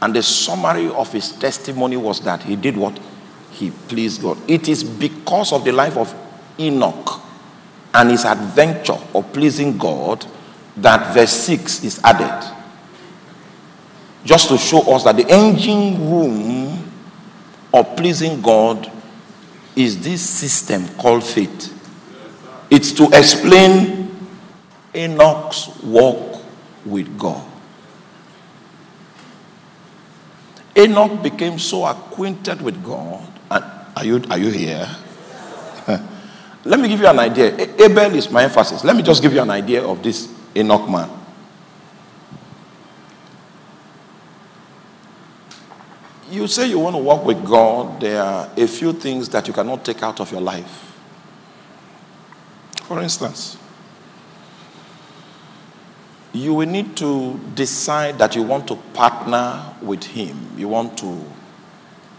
And 0.00 0.14
the 0.14 0.22
summary 0.22 0.88
of 0.88 1.12
his 1.12 1.32
testimony 1.32 1.96
was 1.96 2.20
that 2.20 2.42
he 2.42 2.56
did 2.56 2.76
what? 2.76 2.98
He 3.54 3.70
pleased 3.70 4.20
God. 4.20 4.38
It 4.50 4.68
is 4.68 4.82
because 4.82 5.52
of 5.52 5.64
the 5.64 5.70
life 5.70 5.96
of 5.96 6.12
Enoch 6.58 7.22
and 7.94 8.10
his 8.10 8.24
adventure 8.24 8.98
of 9.14 9.32
pleasing 9.32 9.78
God 9.78 10.26
that 10.76 11.14
verse 11.14 11.30
6 11.30 11.84
is 11.84 12.00
added. 12.02 12.52
Just 14.24 14.48
to 14.48 14.58
show 14.58 14.80
us 14.92 15.04
that 15.04 15.16
the 15.16 15.28
engine 15.30 16.10
room 16.10 16.90
of 17.72 17.96
pleasing 17.96 18.40
God 18.42 18.90
is 19.76 20.02
this 20.02 20.28
system 20.28 20.88
called 20.96 21.22
faith. 21.22 21.70
It's 22.70 22.90
to 22.92 23.04
explain 23.12 24.10
Enoch's 24.94 25.68
walk 25.84 26.42
with 26.84 27.16
God. 27.16 27.46
Enoch 30.76 31.22
became 31.22 31.58
so 31.60 31.86
acquainted 31.86 32.60
with 32.60 32.82
God. 32.82 33.33
Are 33.96 34.04
you, 34.04 34.22
are 34.30 34.38
you 34.38 34.50
here? 34.50 34.88
Let 36.64 36.80
me 36.80 36.88
give 36.88 37.00
you 37.00 37.06
an 37.06 37.18
idea. 37.18 37.54
Abel 37.78 38.14
is 38.14 38.30
my 38.30 38.44
emphasis. 38.44 38.82
Let 38.84 38.96
me 38.96 39.02
just 39.02 39.22
give 39.22 39.34
you 39.34 39.42
an 39.42 39.50
idea 39.50 39.82
of 39.82 40.02
this 40.02 40.32
Enoch 40.56 40.88
man. 40.88 41.10
You 46.30 46.46
say 46.46 46.68
you 46.68 46.78
want 46.78 46.96
to 46.96 47.02
walk 47.02 47.24
with 47.24 47.44
God, 47.44 48.00
there 48.00 48.20
are 48.22 48.50
a 48.56 48.66
few 48.66 48.92
things 48.92 49.28
that 49.28 49.46
you 49.46 49.52
cannot 49.52 49.84
take 49.84 50.02
out 50.02 50.20
of 50.20 50.32
your 50.32 50.40
life. 50.40 50.98
For 52.84 53.00
instance, 53.00 53.56
you 56.32 56.54
will 56.54 56.68
need 56.68 56.96
to 56.96 57.38
decide 57.54 58.18
that 58.18 58.34
you 58.34 58.42
want 58.42 58.66
to 58.68 58.76
partner 58.94 59.74
with 59.80 60.02
him. 60.02 60.50
You 60.56 60.68
want 60.68 60.98
to 60.98 61.24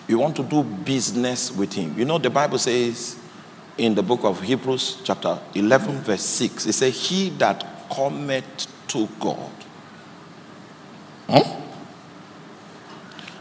you 0.07 0.19
want 0.19 0.35
to 0.35 0.43
do 0.43 0.63
business 0.63 1.51
with 1.51 1.74
him. 1.74 1.97
You 1.97 2.05
know 2.05 2.17
the 2.17 2.29
Bible 2.29 2.57
says 2.57 3.17
in 3.77 3.96
the 3.96 4.03
book 4.03 4.24
of 4.24 4.41
Hebrews, 4.41 5.01
chapter 5.03 5.39
11, 5.53 6.01
verse 6.01 6.24
6. 6.24 6.65
It 6.68 6.74
says, 6.74 7.09
He 7.09 7.29
that 7.31 7.65
cometh 7.91 8.68
to 8.89 9.07
God. 9.20 9.51
Hmm? 11.29 11.61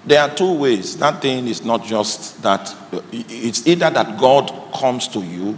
There 0.07 0.21
are 0.21 0.35
two 0.35 0.55
ways. 0.55 0.97
That 0.99 1.23
thing 1.23 1.47
is 1.49 1.65
not 1.65 1.85
just 1.85 2.43
that, 2.43 2.75
it's 3.13 3.67
either 3.67 3.91
that 3.91 4.19
God 4.19 4.53
comes 4.75 5.09
to 5.09 5.21
you 5.21 5.57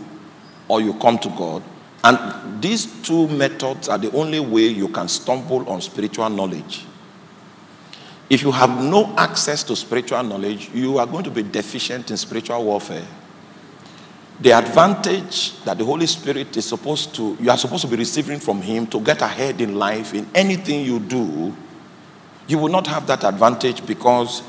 or 0.69 0.81
you 0.81 0.95
come 0.95 1.19
to 1.19 1.29
God. 1.31 1.63
And 2.05 2.63
these 2.63 2.87
two 3.03 3.27
methods 3.29 3.89
are 3.89 3.99
the 3.99 4.13
only 4.13 4.39
way 4.39 4.67
you 4.67 4.89
can 4.89 5.09
stumble 5.09 5.69
on 5.69 5.81
spiritual 5.81 6.29
knowledge. 6.29 6.85
If 8.29 8.43
you 8.43 8.51
have 8.51 8.83
no 8.83 9.15
access 9.17 9.63
to 9.65 9.77
spiritual 9.77 10.23
knowledge, 10.23 10.71
you 10.75 10.99
are 10.99 11.07
going 11.07 11.25
to 11.25 11.31
be 11.31 11.43
deficient 11.43 12.11
in 12.11 12.17
spiritual 12.17 12.65
warfare 12.65 13.07
the 14.41 14.51
advantage 14.51 15.59
that 15.65 15.79
the 15.79 15.85
Holy 15.85 16.07
Spirit 16.07 16.57
is 16.57 16.67
supposed 16.67 17.15
to, 17.15 17.37
you 17.41 17.51
are 17.51 17.57
supposed 17.57 17.83
to 17.83 17.89
be 17.89 17.97
receiving 17.97 18.39
from 18.39 18.61
Him 18.61 18.87
to 18.89 19.01
get 19.01 19.23
ahead 19.23 19.61
in 19.61 19.77
life 19.77 20.13
in 20.15 20.29
anything 20.35 20.85
you 20.85 20.99
do, 20.99 21.55
you 22.47 22.59
will 22.59 22.69
not 22.69 22.87
have 22.87 23.07
that 23.07 23.25
advantage 23.25 23.85
because 23.87 24.43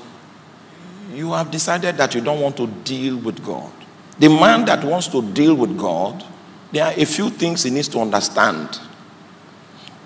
you 1.13 1.31
have 1.31 1.51
decided 1.51 1.95
that 1.97 2.13
you 2.13 2.21
don't 2.21 2.41
want 2.41 2.57
to 2.57 2.67
deal 2.67 3.17
with 3.17 3.43
God. 3.45 3.71
The 4.19 4.27
man 4.27 4.65
that 4.65 4.83
wants 4.83 5.07
to 5.09 5.21
deal 5.21 5.55
with 5.55 5.77
God, 5.77 6.23
there 6.71 6.85
are 6.85 6.93
a 6.95 7.05
few 7.05 7.29
things 7.29 7.63
he 7.63 7.69
needs 7.69 7.87
to 7.89 7.99
understand. 7.99 8.79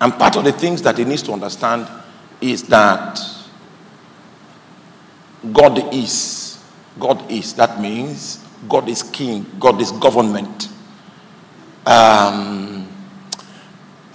And 0.00 0.12
part 0.12 0.36
of 0.36 0.44
the 0.44 0.52
things 0.52 0.82
that 0.82 0.96
he 0.96 1.04
needs 1.04 1.22
to 1.22 1.32
understand 1.32 1.88
is 2.40 2.62
that 2.64 3.18
God 5.50 5.94
is. 5.94 6.62
God 6.98 7.30
is. 7.30 7.54
That 7.54 7.80
means 7.80 8.42
God 8.68 8.88
is 8.88 9.02
king, 9.02 9.46
God 9.58 9.80
is 9.80 9.90
government. 9.92 10.68
Um, 11.84 12.88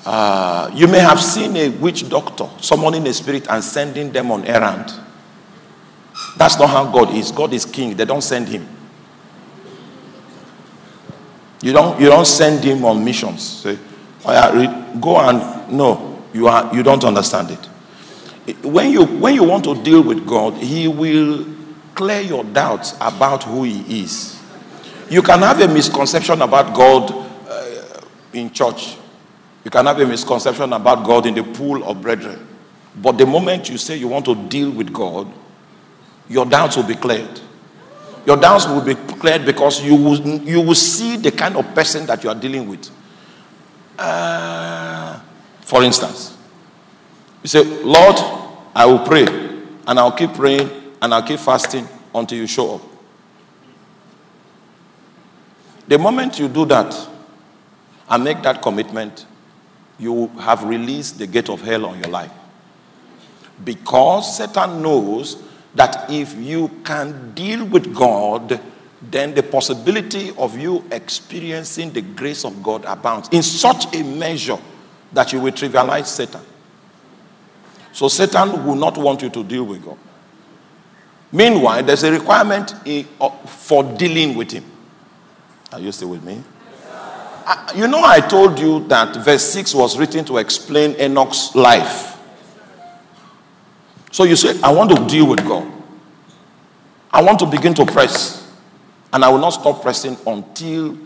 uh, 0.05 0.71
you 0.73 0.87
may 0.87 0.99
have 0.99 1.21
seen 1.21 1.55
a 1.57 1.69
witch 1.69 2.07
doctor 2.07 2.49
summoning 2.61 3.05
a 3.07 3.13
spirit 3.13 3.47
and 3.49 3.61
sending 3.61 4.11
them 4.11 4.31
on 4.31 4.45
errand. 4.45 4.93
That's 6.37 6.57
not 6.57 6.69
how 6.69 6.89
God 6.89 7.13
is. 7.13 7.31
God 7.31 7.51
is 7.53 7.65
king. 7.65 7.97
They 7.97 8.05
don't 8.05 8.21
send 8.21 8.47
him. 8.47 8.67
You 11.61 11.73
don't, 11.73 11.99
you 11.99 12.07
don't 12.07 12.25
send 12.25 12.63
him 12.63 12.85
on 12.85 13.03
missions. 13.03 13.41
Say, 13.43 13.77
oh 14.25 14.97
go 15.01 15.17
and 15.17 15.73
no, 15.73 16.23
you 16.33 16.47
are 16.47 16.73
you 16.73 16.83
don't 16.83 17.03
understand 17.03 17.51
it. 17.51 17.69
When 18.63 18.91
you 18.91 19.05
when 19.05 19.35
you 19.35 19.43
want 19.43 19.65
to 19.65 19.75
deal 19.83 20.01
with 20.01 20.25
God, 20.25 20.53
He 20.55 20.87
will 20.87 21.45
clear 21.93 22.21
your 22.21 22.43
doubts 22.43 22.95
about 23.01 23.43
who 23.43 23.63
He 23.63 24.03
is. 24.03 24.41
You 25.09 25.21
can 25.21 25.39
have 25.39 25.59
a 25.61 25.67
misconception 25.67 26.41
about 26.41 26.75
God 26.75 27.11
uh, 27.47 28.01
in 28.33 28.51
church. 28.51 28.97
You 29.63 29.71
can 29.71 29.85
have 29.85 29.99
a 29.99 30.05
misconception 30.05 30.71
about 30.73 31.05
God 31.05 31.25
in 31.25 31.35
the 31.35 31.43
pool 31.43 31.83
of 31.83 32.01
brethren. 32.01 32.47
But 32.95 33.17
the 33.17 33.25
moment 33.25 33.69
you 33.69 33.77
say 33.77 33.97
you 33.97 34.07
want 34.07 34.25
to 34.25 34.35
deal 34.35 34.71
with 34.71 34.93
God, 34.93 35.27
your 36.29 36.45
doubts 36.45 36.77
will 36.77 36.83
be 36.83 36.95
cleared. 36.95 37.41
Your 38.25 38.37
doubts 38.37 38.67
will 38.67 38.81
be 38.81 38.95
cleared 38.95 39.45
because 39.45 39.81
you 39.81 39.95
will, 39.95 40.19
you 40.19 40.61
will 40.61 40.75
see 40.75 41.15
the 41.15 41.31
kind 41.31 41.55
of 41.55 41.73
person 41.73 42.05
that 42.07 42.23
you 42.23 42.29
are 42.29 42.35
dealing 42.35 42.67
with. 42.67 42.89
Uh, 43.97 45.19
for 45.61 45.83
instance, 45.83 46.35
you 47.43 47.47
say, 47.47 47.63
Lord, 47.83 48.15
I 48.77 48.85
will 48.85 48.99
pray 48.99 49.25
and 49.25 49.97
I'll 49.97 50.11
keep 50.11 50.35
praying 50.35 50.69
and 51.01 51.11
I'll 51.11 51.23
keep 51.23 51.39
fasting 51.39 51.87
until 52.13 52.37
you 52.37 52.45
show 52.45 52.75
up. 52.75 52.81
The 55.87 55.97
moment 55.97 56.37
you 56.37 56.47
do 56.47 56.63
that 56.65 56.95
and 58.07 58.23
make 58.23 58.43
that 58.43 58.61
commitment, 58.61 59.25
you 59.97 60.27
have 60.39 60.63
released 60.63 61.17
the 61.17 61.25
gate 61.25 61.49
of 61.49 61.59
hell 61.61 61.87
on 61.87 61.97
your 61.97 62.09
life. 62.09 62.31
Because 63.63 64.37
Satan 64.37 64.83
knows 64.83 65.41
that 65.73 66.11
if 66.11 66.35
you 66.35 66.69
can 66.83 67.33
deal 67.33 67.65
with 67.65 67.95
God, 67.95 68.61
then 69.01 69.33
the 69.33 69.41
possibility 69.41 70.33
of 70.37 70.55
you 70.55 70.85
experiencing 70.91 71.93
the 71.93 72.01
grace 72.01 72.45
of 72.45 72.61
God 72.61 72.85
abounds 72.85 73.29
in 73.31 73.41
such 73.41 73.95
a 73.95 74.03
measure 74.03 74.59
that 75.13 75.33
you 75.33 75.41
will 75.41 75.51
trivialize 75.51 76.05
Satan. 76.05 76.41
So 77.93 78.07
Satan 78.07 78.65
will 78.65 78.75
not 78.75 78.97
want 78.97 79.21
you 79.21 79.29
to 79.29 79.43
deal 79.43 79.63
with 79.63 79.83
God. 79.83 79.97
Meanwhile, 81.31 81.83
there's 81.83 82.03
a 82.03 82.11
requirement 82.11 82.73
for 83.47 83.83
dealing 83.83 84.35
with 84.35 84.51
him. 84.51 84.63
Are 85.71 85.79
you 85.79 85.91
still 85.91 86.09
with 86.09 86.23
me? 86.23 86.41
You 87.75 87.87
know, 87.87 88.03
I 88.03 88.19
told 88.19 88.59
you 88.59 88.87
that 88.87 89.15
verse 89.17 89.43
6 89.51 89.73
was 89.73 89.97
written 89.97 90.25
to 90.25 90.37
explain 90.37 90.99
Enoch's 90.99 91.55
life. 91.55 92.17
So 94.11 94.23
you 94.23 94.35
say, 94.35 94.59
I 94.61 94.71
want 94.71 94.95
to 94.95 95.05
deal 95.07 95.27
with 95.27 95.45
God. 95.45 95.71
I 97.11 97.21
want 97.21 97.39
to 97.39 97.45
begin 97.45 97.73
to 97.75 97.85
press. 97.85 98.51
And 99.13 99.23
I 99.23 99.29
will 99.29 99.37
not 99.37 99.51
stop 99.51 99.81
pressing 99.81 100.17
until 100.25 100.97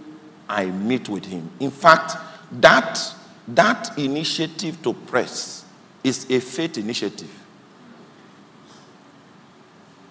I 0.50 0.66
meet 0.66 1.10
with 1.10 1.26
Him. 1.26 1.50
In 1.60 1.72
fact, 1.72 2.16
that, 2.60 3.00
that 3.50 3.98
initiative 3.98 4.82
to 4.84 4.94
press 4.94 5.61
is 6.04 6.30
a 6.30 6.40
faith 6.40 6.78
initiative. 6.78 7.32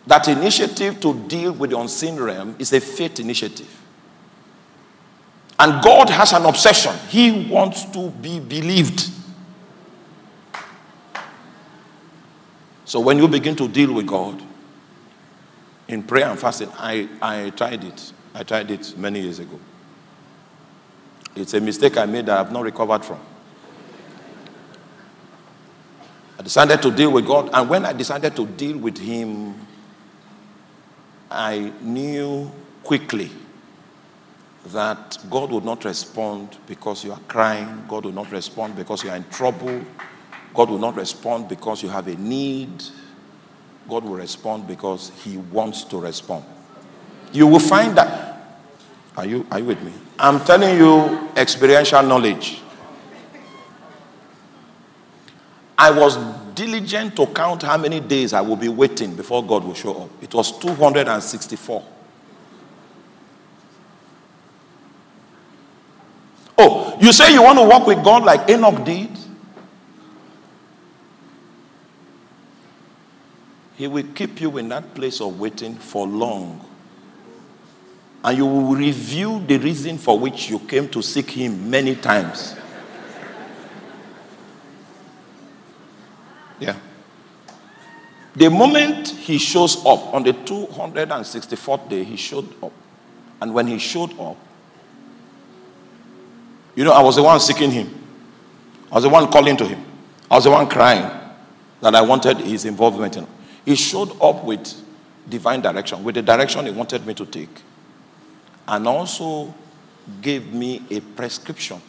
That 0.06 0.28
initiative 0.28 1.00
to 1.00 1.14
deal 1.28 1.52
with 1.52 1.70
the 1.70 1.78
unseen 1.78 2.16
realm 2.16 2.56
is 2.58 2.72
a 2.72 2.80
faith 2.80 3.20
initiative. 3.20 3.76
And 5.58 5.82
God 5.82 6.08
has 6.08 6.32
an 6.32 6.46
obsession. 6.46 6.94
He 7.08 7.46
wants 7.48 7.84
to 7.86 8.10
be 8.10 8.40
believed. 8.40 9.10
So 12.86 12.98
when 12.98 13.18
you 13.18 13.28
begin 13.28 13.54
to 13.56 13.68
deal 13.68 13.92
with 13.92 14.06
God 14.06 14.42
in 15.86 16.02
prayer 16.02 16.28
and 16.28 16.38
fasting, 16.38 16.70
I, 16.76 17.08
I 17.20 17.50
tried 17.50 17.84
it. 17.84 18.12
I 18.34 18.42
tried 18.42 18.70
it 18.70 18.96
many 18.96 19.20
years 19.20 19.38
ago. 19.38 19.60
It's 21.36 21.54
a 21.54 21.60
mistake 21.60 21.98
I 21.98 22.06
made 22.06 22.26
that 22.26 22.38
I've 22.38 22.52
not 22.52 22.64
recovered 22.64 23.04
from. 23.04 23.20
I 26.40 26.42
decided 26.42 26.80
to 26.80 26.90
deal 26.90 27.12
with 27.12 27.26
God, 27.26 27.50
and 27.52 27.68
when 27.68 27.84
I 27.84 27.92
decided 27.92 28.34
to 28.36 28.46
deal 28.46 28.78
with 28.78 28.96
Him, 28.96 29.54
I 31.30 31.70
knew 31.82 32.50
quickly 32.82 33.30
that 34.68 35.18
God 35.28 35.52
would 35.52 35.66
not 35.66 35.84
respond 35.84 36.56
because 36.66 37.04
you 37.04 37.12
are 37.12 37.20
crying, 37.28 37.84
God 37.86 38.06
will 38.06 38.12
not 38.12 38.32
respond 38.32 38.74
because 38.74 39.04
you 39.04 39.10
are 39.10 39.16
in 39.16 39.28
trouble, 39.28 39.84
God 40.54 40.70
will 40.70 40.78
not 40.78 40.96
respond 40.96 41.46
because 41.46 41.82
you 41.82 41.90
have 41.90 42.08
a 42.08 42.14
need. 42.14 42.84
God 43.86 44.04
will 44.04 44.16
respond 44.16 44.66
because 44.66 45.12
He 45.22 45.36
wants 45.36 45.84
to 45.84 45.98
respond. 45.98 46.46
You 47.34 47.48
will 47.48 47.60
find 47.60 47.94
that. 47.98 48.62
Are 49.14 49.26
you, 49.26 49.46
are 49.50 49.58
you 49.58 49.66
with 49.66 49.82
me? 49.82 49.92
I'm 50.18 50.40
telling 50.40 50.78
you 50.78 51.28
experiential 51.36 52.02
knowledge. 52.02 52.62
I 55.80 55.90
was 55.90 56.18
diligent 56.54 57.16
to 57.16 57.24
count 57.28 57.62
how 57.62 57.78
many 57.78 58.00
days 58.00 58.34
I 58.34 58.42
will 58.42 58.56
be 58.56 58.68
waiting 58.68 59.14
before 59.16 59.42
God 59.42 59.64
will 59.64 59.72
show 59.72 60.02
up. 60.02 60.10
It 60.22 60.34
was 60.34 60.58
264. 60.58 61.82
Oh, 66.58 66.98
you 67.00 67.14
say 67.14 67.32
you 67.32 67.42
want 67.42 67.58
to 67.58 67.64
walk 67.64 67.86
with 67.86 68.04
God 68.04 68.24
like 68.24 68.50
Enoch 68.50 68.84
did? 68.84 69.08
He 73.78 73.86
will 73.86 74.04
keep 74.14 74.38
you 74.42 74.58
in 74.58 74.68
that 74.68 74.94
place 74.94 75.22
of 75.22 75.40
waiting 75.40 75.76
for 75.76 76.06
long. 76.06 76.62
And 78.22 78.36
you 78.36 78.44
will 78.44 78.74
review 78.74 79.42
the 79.46 79.56
reason 79.56 79.96
for 79.96 80.18
which 80.18 80.50
you 80.50 80.58
came 80.58 80.90
to 80.90 81.00
seek 81.00 81.30
Him 81.30 81.70
many 81.70 81.96
times. 81.96 82.54
Yeah. 86.60 86.76
The 88.36 88.48
moment 88.48 89.08
He 89.08 89.38
shows 89.38 89.78
up 89.84 90.14
on 90.14 90.22
the 90.22 90.32
264th 90.32 91.88
day, 91.88 92.04
He 92.04 92.16
showed 92.16 92.48
up. 92.62 92.72
And 93.40 93.52
when 93.52 93.66
He 93.66 93.78
showed 93.78 94.18
up, 94.20 94.36
you 96.76 96.84
know, 96.84 96.92
I 96.92 97.02
was 97.02 97.16
the 97.16 97.22
one 97.22 97.40
seeking 97.40 97.70
Him, 97.70 97.92
I 98.92 98.94
was 98.94 99.04
the 99.04 99.08
one 99.08 99.30
calling 99.30 99.56
to 99.56 99.66
Him, 99.66 99.84
I 100.30 100.36
was 100.36 100.44
the 100.44 100.50
one 100.50 100.68
crying 100.68 101.10
that 101.80 101.94
I 101.94 102.02
wanted 102.02 102.38
His 102.38 102.64
involvement 102.64 103.16
in. 103.16 103.26
He 103.64 103.74
showed 103.74 104.10
up 104.22 104.44
with 104.44 104.74
divine 105.28 105.60
direction, 105.60 106.02
with 106.02 106.14
the 106.14 106.22
direction 106.22 106.66
he 106.66 106.72
wanted 106.72 107.06
me 107.06 107.14
to 107.14 107.26
take, 107.26 107.62
and 108.66 108.86
also 108.86 109.54
gave 110.20 110.52
me 110.52 110.82
a 110.90 111.00
prescription 111.00 111.80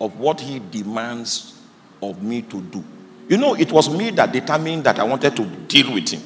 of 0.00 0.18
what 0.18 0.40
he 0.40 0.58
demands 0.58 1.60
of 2.02 2.22
me 2.22 2.42
to 2.42 2.60
do. 2.60 2.84
You 3.30 3.36
know, 3.36 3.54
it 3.54 3.70
was 3.70 3.88
me 3.88 4.10
that 4.10 4.32
determined 4.32 4.82
that 4.82 4.98
I 4.98 5.04
wanted 5.04 5.36
to 5.36 5.44
deal 5.44 5.94
with 5.94 6.08
him. 6.10 6.20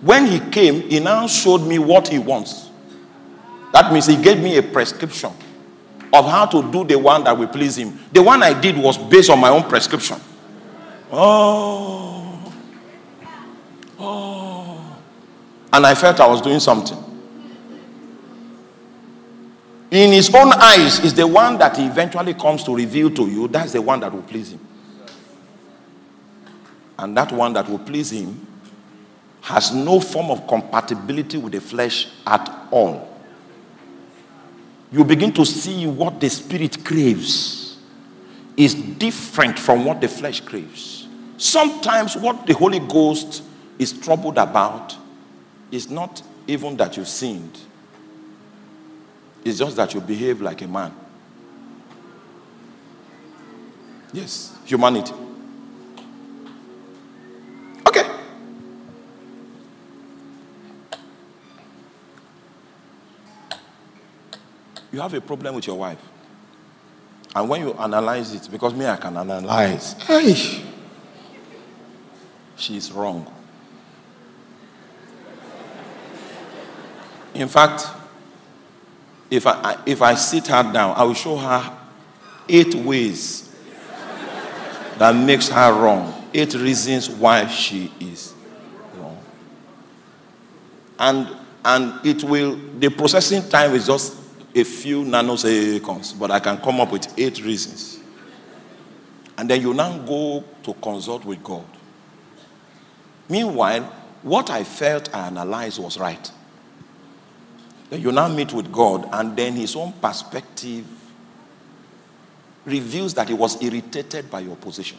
When 0.00 0.24
he 0.26 0.38
came, 0.38 0.82
he 0.82 1.00
now 1.00 1.26
showed 1.26 1.62
me 1.62 1.80
what 1.80 2.06
he 2.06 2.20
wants. 2.20 2.70
That 3.72 3.92
means 3.92 4.06
he 4.06 4.14
gave 4.16 4.38
me 4.40 4.56
a 4.56 4.62
prescription 4.62 5.32
of 6.12 6.26
how 6.26 6.46
to 6.46 6.70
do 6.70 6.84
the 6.84 6.96
one 6.96 7.24
that 7.24 7.36
will 7.36 7.48
please 7.48 7.76
him. 7.76 7.98
The 8.12 8.22
one 8.22 8.40
I 8.44 8.58
did 8.58 8.78
was 8.78 8.96
based 8.96 9.30
on 9.30 9.40
my 9.40 9.48
own 9.48 9.64
prescription. 9.64 10.18
Oh. 11.10 12.54
Oh. 13.98 14.96
And 15.72 15.84
I 15.84 15.96
felt 15.96 16.20
I 16.20 16.26
was 16.28 16.40
doing 16.40 16.60
something. 16.60 16.98
In 19.90 20.12
his 20.12 20.32
own 20.32 20.52
eyes, 20.52 21.00
is 21.00 21.14
the 21.14 21.26
one 21.26 21.58
that 21.58 21.76
he 21.76 21.86
eventually 21.86 22.34
comes 22.34 22.62
to 22.62 22.76
reveal 22.76 23.10
to 23.10 23.26
you. 23.26 23.48
That's 23.48 23.72
the 23.72 23.82
one 23.82 23.98
that 24.00 24.12
will 24.12 24.22
please 24.22 24.52
him. 24.52 24.60
And 26.98 27.16
that 27.16 27.30
one 27.32 27.52
that 27.52 27.68
will 27.68 27.78
please 27.78 28.10
him 28.10 28.46
has 29.42 29.72
no 29.72 30.00
form 30.00 30.30
of 30.30 30.46
compatibility 30.48 31.38
with 31.38 31.52
the 31.52 31.60
flesh 31.60 32.08
at 32.26 32.68
all. 32.70 33.16
You 34.90 35.04
begin 35.04 35.32
to 35.34 35.46
see 35.46 35.86
what 35.86 36.20
the 36.20 36.28
spirit 36.28 36.84
craves 36.84 37.78
is 38.56 38.74
different 38.74 39.58
from 39.58 39.84
what 39.84 40.00
the 40.00 40.08
flesh 40.08 40.40
craves. 40.40 41.06
Sometimes 41.36 42.16
what 42.16 42.46
the 42.46 42.54
Holy 42.54 42.80
Ghost 42.80 43.44
is 43.78 43.92
troubled 43.92 44.38
about 44.38 44.96
is 45.70 45.88
not 45.88 46.22
even 46.48 46.76
that 46.78 46.96
you 46.96 47.04
sinned, 47.04 47.58
it's 49.44 49.58
just 49.58 49.76
that 49.76 49.94
you 49.94 50.00
behave 50.00 50.40
like 50.40 50.62
a 50.62 50.66
man. 50.66 50.92
Yes, 54.12 54.56
humanity. 54.64 55.12
You 64.92 65.00
have 65.00 65.12
a 65.14 65.20
problem 65.20 65.54
with 65.54 65.66
your 65.66 65.76
wife. 65.76 65.98
And 67.34 67.48
when 67.48 67.60
you 67.60 67.72
analyze 67.74 68.34
it, 68.34 68.48
because 68.50 68.74
me, 68.74 68.86
I 68.86 68.96
can 68.96 69.16
analyze, 69.16 69.92
hey, 70.02 70.64
she's 72.56 72.90
wrong. 72.90 73.32
In 77.34 77.48
fact, 77.48 77.86
if 79.30 79.46
I, 79.46 79.78
if 79.84 80.00
I 80.00 80.14
sit 80.14 80.46
her 80.48 80.72
down, 80.72 80.96
I 80.96 81.04
will 81.04 81.14
show 81.14 81.36
her 81.36 81.78
eight 82.48 82.74
ways 82.74 83.54
that 84.96 85.14
makes 85.14 85.48
her 85.48 85.72
wrong, 85.72 86.28
eight 86.32 86.54
reasons 86.54 87.10
why 87.10 87.46
she 87.46 87.92
is 88.00 88.34
wrong. 88.96 89.18
And, 90.98 91.36
and 91.64 92.06
it 92.06 92.24
will, 92.24 92.56
the 92.78 92.88
processing 92.88 93.46
time 93.48 93.74
is 93.74 93.86
just 93.86 94.17
a 94.54 94.64
few 94.64 95.04
nanoseconds, 95.04 96.18
but 96.18 96.30
I 96.30 96.40
can 96.40 96.58
come 96.58 96.80
up 96.80 96.92
with 96.92 97.18
eight 97.18 97.42
reasons. 97.44 98.00
And 99.36 99.48
then 99.48 99.60
you 99.60 99.74
now 99.74 99.96
go 99.98 100.42
to 100.64 100.74
consult 100.74 101.24
with 101.24 101.42
God. 101.44 101.64
Meanwhile, 103.28 103.84
what 104.22 104.50
I 104.50 104.64
felt 104.64 105.14
I 105.14 105.28
analyzed 105.28 105.80
was 105.80 105.98
right. 105.98 106.30
Then 107.90 108.00
you 108.00 108.12
now 108.12 108.28
meet 108.28 108.52
with 108.52 108.72
God, 108.72 109.08
and 109.12 109.36
then 109.36 109.54
his 109.54 109.76
own 109.76 109.92
perspective 109.92 110.86
reveals 112.64 113.14
that 113.14 113.28
he 113.28 113.34
was 113.34 113.62
irritated 113.62 114.30
by 114.30 114.40
your 114.40 114.56
position. 114.56 114.98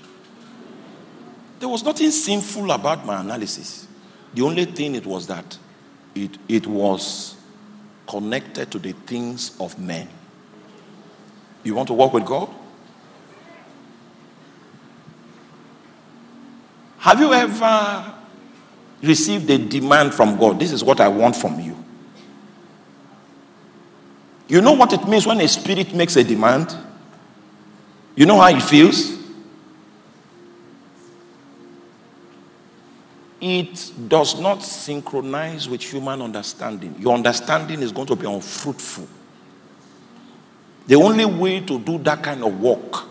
There 1.59 1.69
was 1.69 1.83
nothing 1.83 2.09
sinful 2.09 2.71
about 2.71 3.05
my 3.05 3.21
analysis. 3.21 3.87
The 4.33 4.41
only 4.43 4.65
thing 4.65 4.95
it 4.95 5.05
was 5.05 5.27
that 5.27 5.57
it, 6.15 6.37
it 6.47 6.65
was 6.65 7.35
connected 8.09 8.71
to 8.71 8.79
the 8.79 8.91
things 8.91 9.55
of 9.59 9.77
men. 9.79 10.09
You 11.63 11.75
want 11.75 11.87
to 11.87 11.93
work 11.93 12.11
with 12.11 12.25
God? 12.25 12.49
Have 16.97 17.19
you 17.19 17.31
ever 17.31 18.15
received 19.03 19.49
a 19.51 19.57
demand 19.59 20.13
from 20.13 20.37
God? 20.37 20.59
This 20.59 20.71
is 20.71 20.83
what 20.83 20.99
I 20.99 21.07
want 21.07 21.35
from 21.35 21.59
you. 21.59 21.77
You 24.47 24.61
know 24.61 24.73
what 24.73 24.91
it 24.91 25.07
means 25.07 25.27
when 25.27 25.39
a 25.39 25.47
spirit 25.47 25.93
makes 25.93 26.15
a 26.15 26.23
demand? 26.23 26.75
You 28.15 28.25
know 28.25 28.39
how 28.39 28.49
it 28.49 28.63
feels? 28.63 29.18
It 33.41 33.91
does 34.09 34.39
not 34.39 34.61
synchronize 34.63 35.69
with 35.69 35.81
human 35.81 36.21
understanding. 36.21 36.95
Your 36.99 37.13
understanding 37.15 37.81
is 37.81 37.91
going 37.91 38.07
to 38.07 38.15
be 38.15 38.27
unfruitful. 38.27 39.07
The 40.87 40.95
only 40.95 41.25
way 41.25 41.61
to 41.61 41.79
do 41.79 41.99
that 41.99 42.23
kind 42.23 42.43
of 42.43 42.59
work 42.59 43.05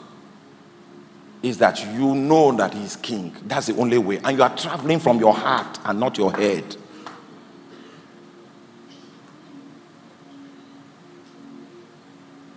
is 1.42 1.58
that 1.58 1.80
you 1.94 2.14
know 2.14 2.52
that 2.52 2.74
he's 2.74 2.96
king. 2.96 3.34
That's 3.44 3.68
the 3.68 3.76
only 3.76 3.98
way. 3.98 4.18
And 4.18 4.36
you 4.36 4.42
are 4.42 4.54
traveling 4.54 4.98
from 4.98 5.18
your 5.18 5.32
heart 5.32 5.78
and 5.84 6.00
not 6.00 6.18
your 6.18 6.32
head. 6.32 6.76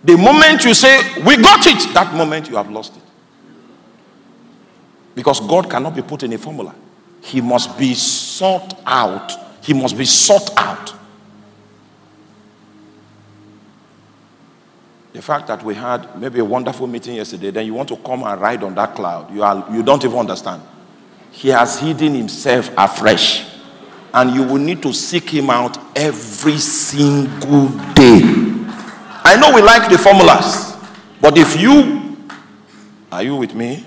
The 0.04 0.16
moment 0.16 0.64
you 0.64 0.74
say, 0.74 0.98
We 1.24 1.36
got 1.36 1.66
it, 1.66 1.94
that 1.94 2.12
moment 2.14 2.48
you 2.48 2.56
have 2.56 2.70
lost 2.70 2.96
it. 2.96 3.02
Because 5.14 5.40
God 5.40 5.70
cannot 5.70 5.94
be 5.94 6.02
put 6.02 6.22
in 6.22 6.32
a 6.32 6.38
formula, 6.38 6.74
He 7.22 7.40
must 7.40 7.78
be 7.78 7.94
sought 7.94 8.74
out. 8.84 9.32
He 9.62 9.72
must 9.72 9.96
be 9.96 10.04
sought 10.04 10.50
out. 10.56 10.92
The 15.12 15.22
fact 15.22 15.46
that 15.46 15.62
we 15.62 15.74
had 15.74 16.18
maybe 16.18 16.40
a 16.40 16.44
wonderful 16.44 16.86
meeting 16.86 17.14
yesterday, 17.14 17.50
then 17.50 17.66
you 17.66 17.74
want 17.74 17.88
to 17.90 17.96
come 17.96 18.24
and 18.24 18.40
ride 18.40 18.62
on 18.64 18.74
that 18.74 18.94
cloud, 18.94 19.32
you, 19.32 19.42
are, 19.42 19.64
you 19.72 19.82
don't 19.82 20.02
even 20.04 20.18
understand. 20.18 20.62
He 21.30 21.48
has 21.48 21.78
hidden 21.78 22.14
himself 22.14 22.70
afresh. 22.76 23.48
And 24.14 24.34
you 24.34 24.42
will 24.42 24.58
need 24.58 24.82
to 24.82 24.92
seek 24.92 25.30
him 25.30 25.48
out 25.48 25.78
every 25.96 26.58
single 26.58 27.68
day. 27.94 28.20
I 29.24 29.38
know 29.40 29.54
we 29.54 29.62
like 29.62 29.90
the 29.90 29.96
formulas, 29.96 30.74
but 31.20 31.38
if 31.38 31.58
you, 31.58 32.16
are 33.10 33.22
you 33.22 33.36
with 33.36 33.54
me? 33.54 33.86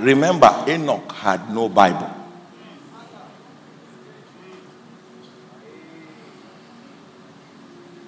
Remember, 0.00 0.64
Enoch 0.68 1.12
had 1.12 1.54
no 1.54 1.68
Bible. 1.68 2.15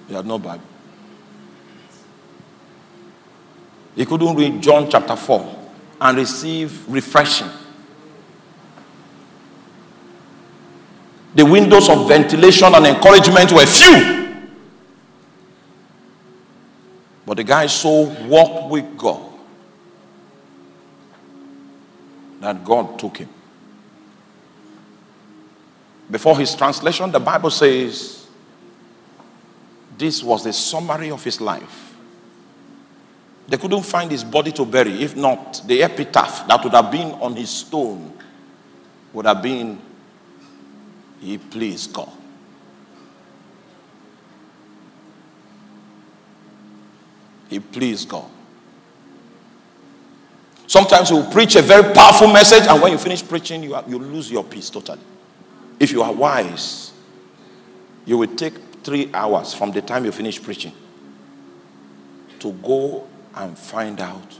He 0.09 0.15
had 0.15 0.25
no 0.25 0.39
Bible. 0.39 0.63
He 3.95 4.05
couldn't 4.05 4.35
read 4.35 4.59
John 4.61 4.89
chapter 4.89 5.15
4 5.15 5.69
and 6.01 6.17
receive 6.17 6.89
refreshing. 6.89 7.49
The 11.35 11.45
windows 11.45 11.89
of 11.89 12.07
ventilation 12.07 12.73
and 12.73 12.87
encouragement 12.87 13.51
were 13.51 13.65
few. 13.67 14.47
But 17.23 17.37
the 17.37 17.43
guy 17.43 17.67
so 17.67 18.03
walked 18.25 18.71
with 18.71 18.97
God 18.97 19.21
that 22.39 22.65
God 22.65 22.97
took 22.97 23.17
him. 23.17 23.29
Before 26.09 26.35
his 26.35 26.55
translation, 26.55 27.11
the 27.11 27.19
Bible 27.19 27.51
says 27.51 28.18
this 29.99 30.23
was 30.23 30.43
the 30.45 30.53
summary 30.53 31.11
of 31.11 31.23
his 31.23 31.39
life. 31.39 31.93
They 33.47 33.57
couldn't 33.57 33.83
find 33.83 34.09
his 34.09 34.23
body 34.23 34.51
to 34.53 34.65
bury. 34.65 35.03
If 35.03 35.15
not, 35.15 35.61
the 35.67 35.83
epitaph 35.83 36.47
that 36.47 36.63
would 36.63 36.73
have 36.73 36.89
been 36.89 37.11
on 37.13 37.35
his 37.35 37.49
stone 37.49 38.13
would 39.13 39.25
have 39.25 39.41
been, 39.41 39.79
He 41.19 41.37
pleased 41.37 41.93
God. 41.93 42.11
He 47.49 47.59
pleased 47.59 48.07
God. 48.07 48.29
Sometimes 50.67 51.09
you 51.09 51.23
preach 51.31 51.55
a 51.55 51.63
very 51.63 51.93
powerful 51.93 52.27
message, 52.27 52.67
and 52.67 52.79
when 52.79 52.91
you 52.91 52.99
finish 52.99 53.27
preaching, 53.27 53.63
you, 53.63 53.75
you 53.87 53.97
lose 53.97 54.31
your 54.31 54.43
peace 54.43 54.69
totally. 54.69 55.01
If 55.79 55.91
you 55.91 56.03
are 56.03 56.13
wise, 56.13 56.93
you 58.05 58.19
will 58.19 58.35
take 58.35 58.53
three 58.89 59.07
hours 59.13 59.53
from 59.53 59.71
the 59.71 59.83
time 59.83 60.03
you 60.03 60.11
finish 60.11 60.41
preaching 60.41 60.73
to 62.39 62.51
go 62.53 63.07
and 63.35 63.55
find 63.55 64.01
out. 64.01 64.39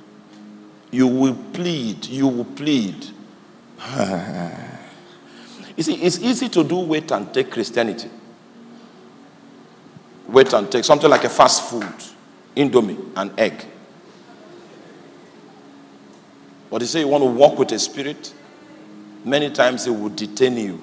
You 0.90 1.06
will 1.06 1.36
plead, 1.54 2.08
you 2.08 2.28
will 2.28 2.46
plead. 2.46 2.96
you 5.78 5.84
see, 5.84 5.94
it's 6.02 6.18
easy 6.18 6.50
to 6.50 6.64
do 6.64 6.80
wait 6.80 7.12
and 7.12 7.32
take 7.32 7.52
Christianity. 7.52 8.10
Wait 10.28 10.52
and 10.54 10.72
take 10.72 10.84
something 10.84 11.12
like 11.12 11.26
a 11.26 11.30
fast 11.30 11.70
food, 11.70 11.94
indomie, 12.56 13.00
and 13.18 13.40
egg. 13.40 13.64
But 16.72 16.82
you 16.82 16.88
say 16.88 17.02
you 17.02 17.08
want 17.08 17.24
to 17.24 17.30
walk 17.30 17.60
with 17.60 17.72
a 17.72 17.78
spirit, 17.78 18.34
many 19.24 19.52
times 19.52 19.86
it 19.86 19.92
will 19.92 20.10
detain 20.10 20.58
you. 20.58 20.82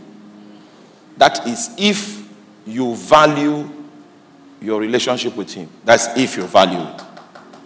That 1.16 1.44
is 1.48 1.74
if 1.76 2.25
you 2.66 2.94
value 2.96 3.70
your 4.60 4.80
relationship 4.80 5.36
with 5.36 5.52
Him. 5.52 5.68
That's 5.84 6.08
if 6.16 6.36
you 6.36 6.44
value 6.44 6.80
it. 6.80 7.02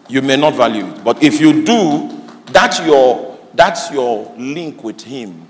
You 0.09 0.23
may 0.23 0.37
not 0.37 0.55
value 0.55 0.87
it, 0.87 1.05
but 1.05 1.23
if 1.23 1.41
you 1.41 1.65
do, 1.65 2.21
that's 2.47 2.81
your 2.81 3.39
that's 3.55 3.91
your 3.91 4.33
link 4.37 4.83
with 4.85 5.01
Him 5.01 5.47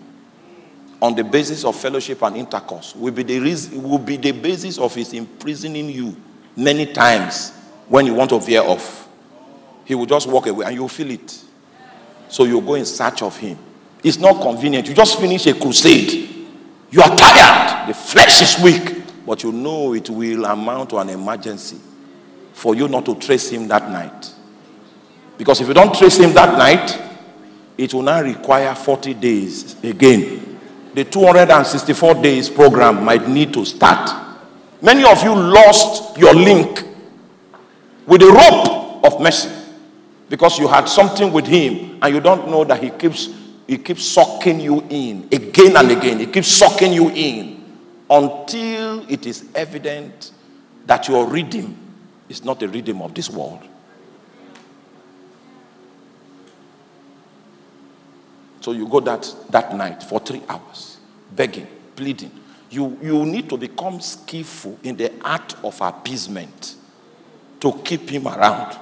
on 1.03 1.15
the 1.15 1.25
basis 1.25 1.65
of 1.65 1.77
fellowship 1.77 2.23
and 2.23 2.37
intercourse 2.37 2.95
will 2.95 3.13
be 3.13 3.23
the 3.23 3.39
reason, 3.41 3.83
will 3.83 3.99
be 3.99 4.17
the 4.17 4.33
basis 4.33 4.79
of 4.79 4.95
His 4.95 5.13
imprisoning 5.13 5.89
you 5.89 6.17
many 6.57 6.87
times 6.87 7.53
when 7.89 8.07
you 8.07 8.15
want 8.15 8.31
to 8.31 8.39
veer 8.39 8.63
off. 8.63 9.09
He 9.85 9.95
will 9.95 10.07
just 10.07 10.29
walk 10.29 10.47
away 10.47 10.67
and 10.67 10.75
you'll 10.75 10.89
feel 10.89 11.11
it. 11.11 11.43
So 12.29 12.45
you 12.45 12.61
go 12.61 12.75
in 12.75 12.85
search 12.85 13.23
of 13.23 13.37
Him. 13.37 13.59
It's 14.05 14.19
not 14.19 14.41
convenient. 14.41 14.89
You 14.89 14.95
just 14.95 15.19
finish 15.19 15.47
a 15.47 15.55
crusade. 15.55 16.29
You 16.91 17.03
are 17.03 17.17
tired. 17.17 17.89
The 17.89 17.95
flesh 17.95 18.43
is 18.43 18.63
weak. 18.63 19.00
But 19.31 19.45
you 19.45 19.53
know 19.53 19.95
it 19.95 20.11
will 20.11 20.45
amount 20.45 20.91
to 20.91 20.99
an 20.99 21.09
emergency 21.09 21.77
for 22.53 22.75
you 22.75 22.89
not 22.89 23.05
to 23.07 23.15
trace 23.15 23.49
Him 23.49 23.69
that 23.69 23.89
night. 23.89 24.35
Because 25.39 25.61
if 25.61 25.69
you 25.69 25.73
don't 25.75 25.95
trace 25.95 26.17
Him 26.19 26.33
that 26.33 26.59
night, 26.59 27.01
it 27.79 27.95
will 27.95 28.03
now 28.03 28.23
require 28.23 28.75
40 28.75 29.15
days 29.15 29.77
again. 29.85 30.59
The 30.95 31.05
264 31.05 32.15
days 32.15 32.49
program 32.51 33.05
might 33.05 33.29
need 33.29 33.55
to 33.55 33.65
start. 33.65 34.11
Many 34.83 35.05
of 35.05 35.23
you 35.23 35.33
lost 35.33 36.19
your 36.19 36.35
link 36.35 36.83
with 38.09 38.23
the 38.23 38.33
rope 38.33 39.05
of 39.05 39.21
mercy 39.21 39.49
because 40.29 40.59
you 40.59 40.67
had 40.67 40.87
something 40.89 41.33
with 41.33 41.47
him 41.47 42.01
and 42.03 42.13
you 42.13 42.21
don't 42.21 42.51
know 42.51 42.65
that 42.65 42.83
he 42.83 42.91
keeps 42.91 43.29
he 43.69 43.79
keeps 43.79 44.05
sucking 44.07 44.59
you 44.59 44.85
in 44.91 45.29
again 45.31 45.77
and 45.77 45.89
again 45.93 46.19
he 46.19 46.27
keeps 46.27 46.49
sucking 46.49 46.93
you 46.93 47.11
in 47.11 47.50
until 48.11 49.09
it 49.09 49.25
is 49.25 49.49
evident 49.55 50.33
that 50.87 51.09
your 51.09 51.27
rhythm 51.27 51.77
is 52.29 52.45
not 52.45 52.59
the 52.59 52.69
rhythm 52.69 53.01
of 53.01 53.15
this 53.15 53.31
world. 53.31 53.63
So 58.61 58.73
you 58.73 58.87
go 58.89 59.01
that 59.01 59.33
that 59.51 59.75
night 59.75 60.03
for 60.03 60.21
3 60.21 60.43
hours 60.49 60.99
begging 61.35 61.67
pleading. 61.97 62.31
You 62.71 62.99
you 63.01 63.25
need 63.25 63.49
to 63.49 63.57
become 63.57 64.01
skillful 64.01 64.79
in 64.83 64.97
the 64.97 65.13
art 65.25 65.55
of 65.65 65.81
appeasement 65.81 66.77
to 67.61 67.73
keep 67.85 68.09
him 68.11 68.27
around. 68.27 68.77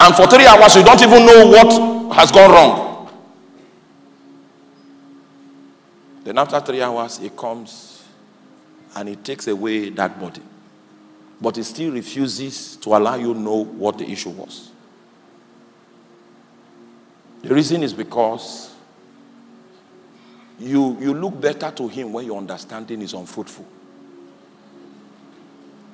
And 0.00 0.14
for 0.14 0.26
three 0.26 0.46
hours, 0.46 0.74
you 0.76 0.82
don't 0.82 1.00
even 1.02 1.26
know 1.26 1.46
what 1.48 2.14
has 2.14 2.32
gone 2.32 2.50
wrong. 2.50 2.89
Then 6.30 6.38
after 6.38 6.60
three 6.60 6.80
hours, 6.80 7.18
he 7.18 7.28
comes 7.28 8.04
and 8.94 9.08
he 9.08 9.16
takes 9.16 9.48
away 9.48 9.90
that 9.90 10.20
body. 10.20 10.42
But 11.40 11.56
he 11.56 11.64
still 11.64 11.90
refuses 11.90 12.76
to 12.76 12.90
allow 12.90 13.16
you 13.16 13.34
know 13.34 13.64
what 13.64 13.98
the 13.98 14.08
issue 14.08 14.30
was. 14.30 14.70
The 17.42 17.52
reason 17.52 17.82
is 17.82 17.92
because 17.92 18.72
you, 20.60 20.96
you 21.00 21.14
look 21.14 21.40
better 21.40 21.72
to 21.72 21.88
him 21.88 22.12
when 22.12 22.26
your 22.26 22.38
understanding 22.38 23.02
is 23.02 23.12
unfruitful. 23.12 23.66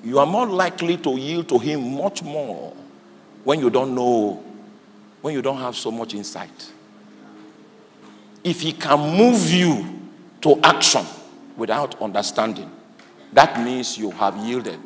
You 0.04 0.18
are 0.18 0.26
more 0.26 0.46
likely 0.46 0.98
to 0.98 1.18
yield 1.18 1.48
to 1.48 1.58
him 1.58 1.94
much 1.96 2.22
more 2.22 2.74
when 3.42 3.58
you 3.58 3.70
don't 3.70 3.94
know, 3.94 4.44
when 5.22 5.32
you 5.32 5.40
don't 5.40 5.56
have 5.56 5.76
so 5.76 5.90
much 5.90 6.12
insight. 6.12 6.72
If 8.44 8.60
he 8.60 8.74
can 8.74 9.16
move 9.16 9.50
you 9.50 9.96
to 10.46 10.60
action 10.62 11.04
without 11.56 12.00
understanding, 12.00 12.70
that 13.32 13.58
means 13.60 13.98
you 13.98 14.12
have 14.12 14.36
yielded. 14.36 14.78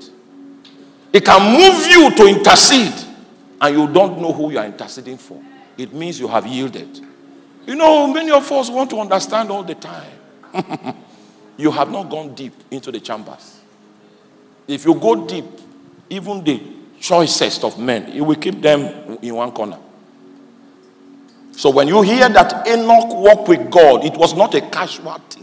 It 1.13 1.23
can 1.23 1.53
move 1.53 1.87
you 1.87 2.11
to 2.17 2.27
intercede 2.27 2.95
and 3.61 3.77
you 3.77 3.87
don't 3.93 4.23
know 4.23 4.33
who 4.33 4.51
you 4.53 4.59
are 4.59 4.65
interceding 4.65 5.19
for. 5.19 5.43
It 5.77 5.93
means 5.93 6.19
you 6.19 6.29
have 6.29 6.47
yielded. 6.47 7.01
You 7.67 7.75
know, 7.75 8.07
many 8.07 8.31
of 8.31 8.51
us 8.51 8.71
want 8.71 8.89
to 8.91 9.01
understand 9.01 9.51
all 9.51 9.63
the 9.63 9.75
time. 9.75 10.11
you 11.59 11.71
have 11.71 11.91
not 11.91 12.09
gone 12.09 12.35
deep 12.35 12.55
into 12.71 12.91
the 12.91 13.01
chambers. 13.01 13.61
If 14.67 14.87
you 14.87 14.95
go 14.95 15.27
deep, 15.27 15.45
even 16.09 16.43
the 16.43 16.63
choicest 17.01 17.65
of 17.65 17.79
men. 17.79 18.13
He 18.13 18.23
will 18.23 18.37
keep 18.37 18.63
them 18.63 19.19
in 19.21 19.35
one 19.35 19.53
corner. 19.53 19.79
So 21.53 21.71
when 21.71 21.89
you 21.89 22.01
hear 22.03 22.29
that 22.29 22.67
Enoch 22.67 23.15
walked 23.15 23.49
with 23.49 23.71
God, 23.71 24.05
it 24.05 24.15
was 24.15 24.35
not 24.35 24.55
a 24.55 24.63
casual 24.63 25.19
thing. 25.29 25.40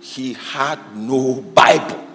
He 0.00 0.32
had 0.34 0.78
no 0.96 1.40
Bible. 1.40 2.06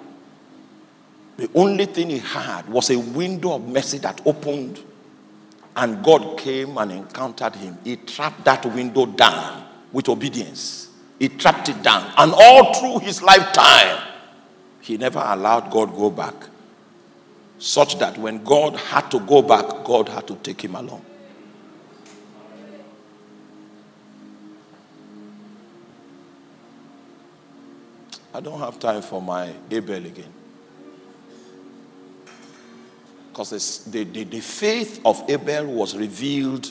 The 1.38 1.50
only 1.54 1.86
thing 1.86 2.10
he 2.10 2.20
had 2.20 2.68
was 2.70 2.90
a 2.90 2.98
window 2.98 3.54
of 3.54 3.68
mercy 3.68 3.98
that 4.00 4.22
opened, 4.26 4.80
and 5.76 6.04
God 6.04 6.38
came 6.40 6.78
and 6.78 6.92
encountered 6.92 7.56
him. 7.56 7.78
He 7.84 7.98
trapped 7.98 8.44
that 8.46 8.66
window 8.66 9.06
down 9.06 9.66
with 9.92 10.10
obedience. 10.10 10.90
He 11.20 11.30
trapped 11.30 11.70
it 11.70 11.82
down. 11.84 12.12
And 12.18 12.34
all 12.34 12.74
through 12.74 13.00
his 13.00 13.22
lifetime, 13.22 14.02
he 14.82 14.98
never 14.98 15.20
allowed 15.20 15.72
God 15.72 15.96
go 15.96 16.10
back 16.10 16.34
such 17.58 17.98
that 18.00 18.18
when 18.18 18.44
God 18.44 18.76
had 18.76 19.10
to 19.12 19.20
go 19.22 19.42
back, 19.42 19.66
God 19.84 20.10
had 20.10 20.28
to 20.28 20.36
take 20.36 20.64
him 20.64 20.76
along. 20.76 21.04
I 28.36 28.42
don't 28.42 28.60
have 28.60 28.78
time 28.80 29.02
for 29.02 29.22
my 29.22 29.54
Abel 29.72 29.96
again. 29.96 30.34
Because 33.30 33.86
the, 33.86 34.04
the, 34.04 34.26
the 34.26 34.42
faith 34.42 35.00
of 35.06 35.24
Abel 35.30 35.68
was 35.68 35.96
revealed 35.96 36.70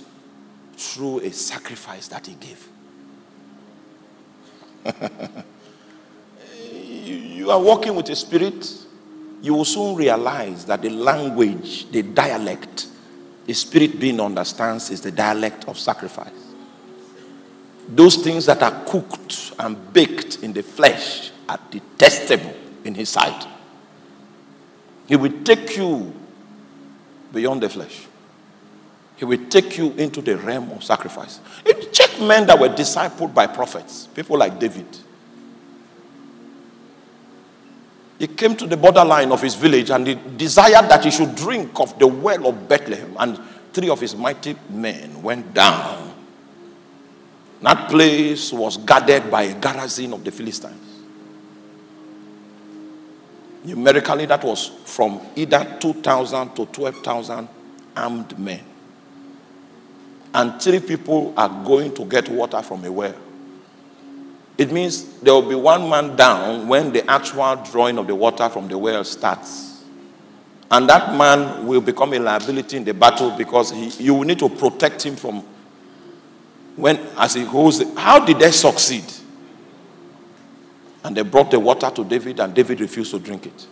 through 0.77 1.21
a 1.21 1.33
sacrifice 1.33 2.09
that 2.09 2.27
he 2.27 2.35
gave. 2.35 2.69
you 6.67 7.51
are 7.51 7.61
walking 7.61 7.95
with 7.95 8.11
a 8.11 8.17
spirit, 8.17 8.71
you 9.41 9.55
will 9.55 9.65
soon 9.65 9.97
realize 9.97 10.67
that 10.67 10.83
the 10.83 10.91
language, 10.91 11.91
the 11.91 12.03
dialect, 12.03 12.89
the 13.47 13.55
spirit 13.55 13.99
being 13.99 14.21
understands 14.21 14.91
is 14.91 15.01
the 15.01 15.11
dialect 15.13 15.67
of 15.67 15.79
sacrifice. 15.79 16.29
Those 17.89 18.17
things 18.17 18.45
that 18.45 18.63
are 18.63 18.85
cooked 18.85 19.55
and 19.59 19.95
baked 19.95 20.43
in 20.43 20.53
the 20.53 20.63
flesh 20.63 21.31
are 21.49 21.59
detestable 21.71 22.55
in 22.85 22.95
his 22.95 23.09
sight. 23.09 23.47
He 25.07 25.17
will 25.17 25.43
take 25.43 25.77
you 25.77 26.13
beyond 27.33 27.63
the 27.63 27.69
flesh. 27.69 28.07
He 29.17 29.25
will 29.25 29.47
take 29.49 29.79
you 29.79 29.93
into 29.93 30.21
the 30.21 30.37
realm 30.37 30.71
of 30.73 30.83
sacrifice. 30.83 31.41
Check 31.93 32.21
men 32.21 32.47
that 32.47 32.59
were 32.59 32.69
discipled 32.69 33.33
by 33.35 33.47
prophets, 33.47 34.09
people 34.09 34.39
like 34.39 34.59
David. 34.59 34.87
He 38.19 38.27
came 38.29 38.57
to 38.57 38.67
the 38.67 38.77
borderline 38.77 39.33
of 39.33 39.43
his 39.43 39.55
village 39.55 39.91
and 39.91 40.07
he 40.07 40.15
desired 40.37 40.89
that 40.89 41.05
he 41.05 41.11
should 41.11 41.35
drink 41.35 41.79
of 41.81 41.99
the 41.99 42.07
well 42.07 42.47
of 42.49 42.69
Bethlehem. 42.69 43.17
And 43.19 43.39
three 43.73 43.91
of 43.91 44.01
his 44.01 44.15
mighty 44.17 44.57
men 44.71 45.23
went 45.23 45.53
down. 45.53 46.15
That 47.61 47.91
place 47.91 48.53
was 48.53 48.77
guarded 48.77 49.31
by 49.31 49.43
a 49.43 49.55
garrison 49.61 50.13
of 50.13 50.25
the 50.25 50.31
Philistines. 50.31 50.94
Numerically, 53.65 54.27
that 54.27 54.45
was 54.45 54.69
from 54.85 55.21
either 55.35 55.77
2,000 55.81 56.55
to 56.55 56.67
12,000 56.67 57.49
armed 57.97 58.39
men. 58.39 58.61
And 60.35 60.61
three 60.61 60.81
people 60.81 61.33
are 61.37 61.49
going 61.65 61.95
to 61.95 62.05
get 62.05 62.29
water 62.29 62.61
from 62.63 62.85
a 62.85 62.93
well. 62.93 63.15
It 64.59 64.71
means 64.71 65.19
there 65.21 65.33
will 65.33 65.49
be 65.49 65.55
one 65.55 65.89
man 65.89 66.15
down 66.15 66.69
when 66.69 66.93
the 66.93 67.09
actual 67.11 67.57
drawing 67.57 67.99
of 67.99 68.07
the 68.07 68.15
water 68.15 68.49
from 68.49 68.69
the 68.69 68.77
well 68.77 69.03
starts. 69.03 69.83
And 70.71 70.89
that 70.89 71.17
man 71.17 71.67
will 71.67 71.81
become 71.81 72.13
a 72.13 72.19
liability 72.19 72.77
in 72.77 72.85
the 72.85 72.95
battle 72.95 73.31
because 73.31 73.71
he, 73.71 73.89
you 74.05 74.15
will 74.15 74.25
need 74.25 74.39
to 74.41 74.49
protect 74.49 75.05
him 75.05 75.17
from 75.17 75.43
when, 76.77 76.99
as 77.17 77.35
he 77.35 77.45
goes. 77.45 77.83
How 77.97 78.25
did 78.25 78.39
they 78.39 78.51
succeed? 78.51 79.05
And 81.05 81.17
they 81.17 81.23
brought 81.23 81.51
the 81.51 81.61
water 81.61 81.91
to 81.91 82.05
David, 82.05 82.41
and 82.41 82.55
David 82.55 82.81
refused 82.81 83.13
to 83.13 83.19
drink 83.19 83.47
it. 83.47 83.67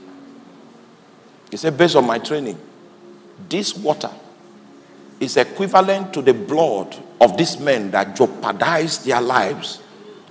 He 1.50 1.56
said, 1.56 1.76
Based 1.76 1.96
on 1.96 2.06
my 2.06 2.18
training, 2.18 2.60
this 3.48 3.74
water 3.76 4.10
is 5.18 5.36
equivalent 5.36 6.12
to 6.14 6.22
the 6.22 6.34
blood 6.34 6.96
of 7.20 7.36
these 7.36 7.58
men 7.58 7.90
that 7.90 8.14
jeopardized 8.14 9.06
their 9.06 9.20
lives 9.20 9.82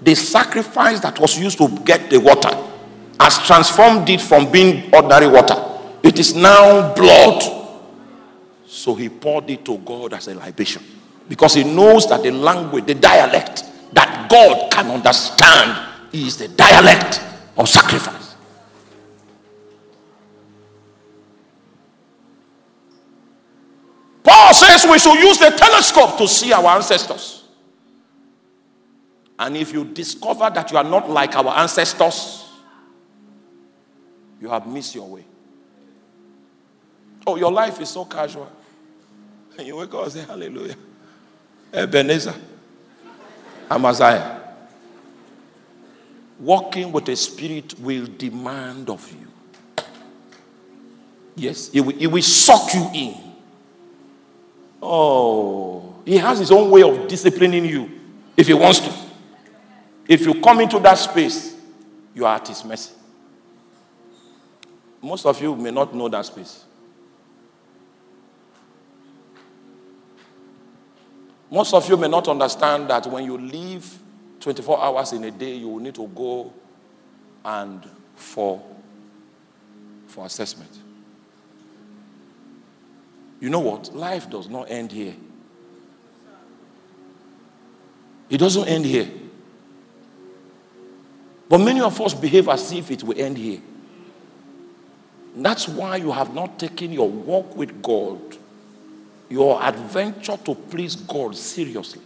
the 0.02 0.16
sacrifice 0.16 1.00
that 1.02 1.20
was 1.20 1.38
used 1.40 1.58
to 1.60 1.68
get 1.86 2.10
the 2.10 2.20
water 2.20 2.50
has 3.20 3.38
transformed 3.46 4.10
it 4.10 4.20
from 4.20 4.52
being 4.52 4.94
ordinary 4.94 5.28
water. 5.28 5.56
It 6.02 6.18
is 6.18 6.34
now 6.34 6.94
blood. 6.96 7.44
So 8.66 8.96
he 8.96 9.10
poured 9.10 9.50
it 9.50 9.64
to 9.66 9.78
God 9.78 10.14
as 10.14 10.28
a 10.28 10.34
libation 10.34 10.84
because 11.30 11.54
he 11.54 11.64
knows 11.64 12.10
that 12.10 12.24
the 12.24 12.32
language, 12.32 12.86
the 12.86 12.96
dialect 12.96 13.64
that 13.94 14.28
God 14.30 14.72
can 14.72 14.90
understand 14.90 15.91
is 16.14 16.38
the 16.38 16.48
dialect 16.50 17.22
of 17.58 17.68
sacrifice. 17.68 18.36
Paul 24.24 24.54
says 24.54 24.86
we 24.90 25.00
should 25.00 25.20
use 25.20 25.38
the 25.38 25.50
telescope 25.50 26.18
to 26.18 26.28
see 26.28 26.54
our 26.54 26.76
ancestors. 26.76 27.44
And 29.40 29.58
if 29.58 29.74
you 29.74 29.86
discover 29.86 30.50
that 30.50 30.72
you 30.72 30.78
are 30.78 30.84
not 30.84 31.10
like 31.10 31.36
our 31.36 31.58
ancestors, 31.58 32.48
you 34.40 34.50
have 34.50 34.68
missed 34.68 34.94
your 34.94 35.08
way. 35.08 35.26
Oh, 37.26 37.36
your 37.36 37.52
life 37.52 37.80
is 37.82 37.90
so 37.90 38.06
casual. 38.06 38.52
And 39.58 39.68
you 39.68 39.76
wake 39.76 39.94
up 39.94 40.04
and 40.04 40.12
say, 40.12 40.22
Hallelujah. 40.22 40.76
Ebenezer. 41.74 42.36
Amaziah. 43.70 44.41
Walking 46.42 46.92
with 46.92 47.06
the 47.06 47.16
Spirit 47.16 47.80
will 47.80 48.08
demand 48.18 48.90
of 48.90 49.10
you. 49.12 49.86
Yes, 51.36 51.70
it 51.70 51.82
will, 51.82 51.96
it 51.98 52.08
will 52.08 52.22
suck 52.22 52.74
you 52.74 52.90
in. 52.94 53.16
Oh, 54.82 55.96
he 56.04 56.18
has 56.18 56.40
his 56.40 56.52
own 56.52 56.70
way 56.72 56.82
of 56.82 57.08
disciplining 57.08 57.64
you 57.66 57.90
if 58.36 58.48
he 58.48 58.54
wants 58.54 58.80
to. 58.80 58.92
If 60.08 60.26
you 60.26 60.42
come 60.42 60.60
into 60.60 60.80
that 60.80 60.96
space, 60.96 61.56
you 62.14 62.26
are 62.26 62.36
at 62.36 62.48
His 62.48 62.66
mercy. 62.66 62.94
Most 65.02 65.26
of 65.26 65.42
you 65.42 65.56
may 65.56 65.72
not 65.72 65.96
know 65.96 66.10
that 66.10 66.26
space. 66.26 66.66
Most 71.50 71.74
of 71.74 71.88
you 71.90 71.98
may 71.98 72.08
not 72.08 72.28
understand 72.28 72.90
that 72.90 73.08
when 73.08 73.26
you 73.26 73.38
live 73.38 74.01
24 74.42 74.84
hours 74.84 75.14
in 75.14 75.24
a 75.24 75.32
day, 75.32 75.54
you 75.54 75.70
will 75.70 75.80
need 75.80 75.96
to 75.96 76.08
go 76.08 76.52
and 77.46 77.88
for, 78.16 78.62
for 80.08 80.26
assessment. 80.26 80.72
You 83.40 83.50
know 83.50 83.60
what? 83.60 83.96
Life 83.96 84.30
does 84.30 84.50
not 84.50 84.70
end 84.70 84.92
here. 84.92 85.16
It 88.30 88.38
doesn't 88.38 88.68
end 88.68 88.86
here. 88.86 89.10
But 91.50 91.60
many 91.60 91.82
of 91.82 92.00
us 92.00 92.14
behave 92.14 92.48
as 92.48 92.72
if 92.72 92.92
it 92.92 93.04
will 93.04 93.20
end 93.20 93.38
here. 93.38 93.60
That's 95.36 95.68
why 95.68 95.98
you 95.98 96.12
have 96.12 96.34
not 96.34 96.58
taken 96.58 96.92
your 96.92 97.10
walk 97.10 97.56
with 97.56 97.82
God, 97.82 98.20
your 99.30 99.62
adventure 99.62 100.38
to 100.38 100.56
please 100.56 100.96
God 100.96 101.36
seriously. 101.36 102.02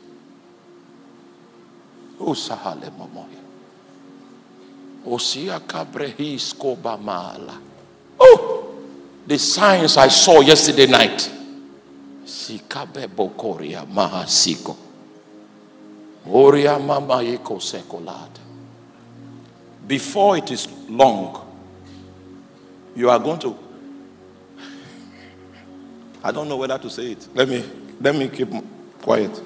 Oh, 2.20 2.32
Sahale 2.34 2.90
Mamoya. 2.92 3.42
Osia 5.06 5.60
Cabrehis 5.60 6.54
Kobamala. 6.56 7.58
Oh, 8.20 8.76
the 9.28 9.38
signs 9.38 9.98
I 9.98 10.08
saw 10.08 10.42
yesterday 10.42 10.88
night. 10.88 11.32
Sikabe 12.26 13.08
Bokoria 13.08 13.86
Mahasiko. 13.86 14.76
Oria 16.28 16.80
Mama 16.80 17.16
Eko 17.22 17.60
Sekolada 17.60 18.46
before 19.88 20.38
it 20.38 20.50
is 20.52 20.68
long, 20.90 21.42
you 22.96 23.10
are 23.10 23.20
going 23.20 23.40
to. 23.40 23.58
I 26.24 26.32
don't 26.32 26.48
know 26.50 26.58
whether 26.58 26.78
to 26.78 26.90
say 26.90 27.12
it. 27.12 27.28
Let 27.36 27.48
me 27.50 27.64
let 28.02 28.16
me 28.16 28.28
keep 28.30 28.50
quiet. 29.02 29.42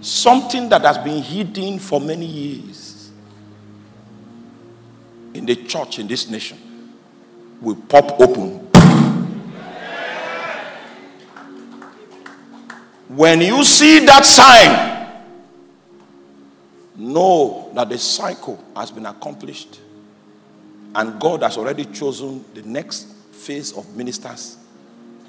Something 0.00 0.68
that 0.68 0.82
has 0.82 0.98
been 0.98 1.22
hidden 1.22 1.78
for 1.78 2.00
many 2.00 2.26
years 2.26 3.10
in 5.34 5.44
the 5.44 5.56
church 5.56 5.98
in 5.98 6.06
this 6.06 6.28
nation 6.28 6.58
will 7.60 7.76
pop 7.76 8.20
open. 8.20 8.58
When 13.08 13.40
you 13.40 13.64
see 13.64 14.04
that 14.06 14.24
sign, 14.24 14.98
know 16.96 17.70
that 17.74 17.88
the 17.88 17.98
cycle 17.98 18.62
has 18.76 18.90
been 18.90 19.06
accomplished 19.06 19.80
and 20.94 21.20
God 21.20 21.42
has 21.42 21.56
already 21.56 21.84
chosen 21.86 22.44
the 22.54 22.62
next 22.62 23.06
phase 23.32 23.72
of 23.72 23.96
ministers 23.96 24.56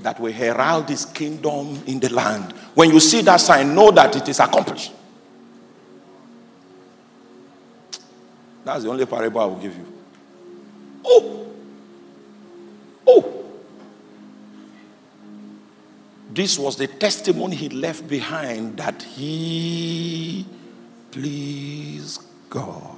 that 0.01 0.19
will 0.19 0.31
herald 0.31 0.89
his 0.89 1.05
kingdom 1.05 1.81
in 1.85 1.99
the 1.99 2.11
land. 2.13 2.53
When 2.73 2.89
you 2.89 2.99
see 2.99 3.21
that 3.21 3.37
sign, 3.37 3.75
know 3.75 3.91
that 3.91 4.15
it 4.15 4.27
is 4.29 4.39
accomplished. 4.39 4.93
That's 8.63 8.83
the 8.83 8.89
only 8.89 9.05
parable 9.05 9.41
I 9.41 9.45
will 9.45 9.55
give 9.55 9.75
you. 9.75 9.85
Oh! 11.05 11.47
Oh! 13.07 13.45
This 16.31 16.59
was 16.59 16.75
the 16.75 16.87
testimony 16.87 17.55
he 17.55 17.69
left 17.69 18.07
behind 18.07 18.77
that 18.77 19.01
he 19.01 20.45
please 21.11 22.19
God. 22.49 22.95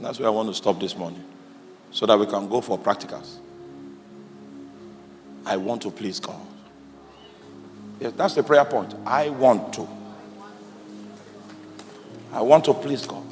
That's 0.00 0.18
where 0.18 0.28
I 0.28 0.30
want 0.30 0.48
to 0.48 0.54
stop 0.54 0.80
this 0.80 0.96
morning 0.96 1.22
so 1.90 2.06
that 2.06 2.18
we 2.18 2.26
can 2.26 2.48
go 2.48 2.60
for 2.60 2.78
practicals. 2.78 3.38
I 5.46 5.56
want 5.56 5.82
to 5.82 5.90
please 5.90 6.20
God. 6.20 6.40
Yes, 8.00 8.12
that's 8.16 8.34
the 8.34 8.42
prayer 8.42 8.64
point. 8.64 8.94
I 9.06 9.30
want 9.30 9.72
to. 9.74 9.88
I 12.32 12.42
want 12.42 12.64
to 12.66 12.74
please 12.74 13.06
God. 13.06 13.24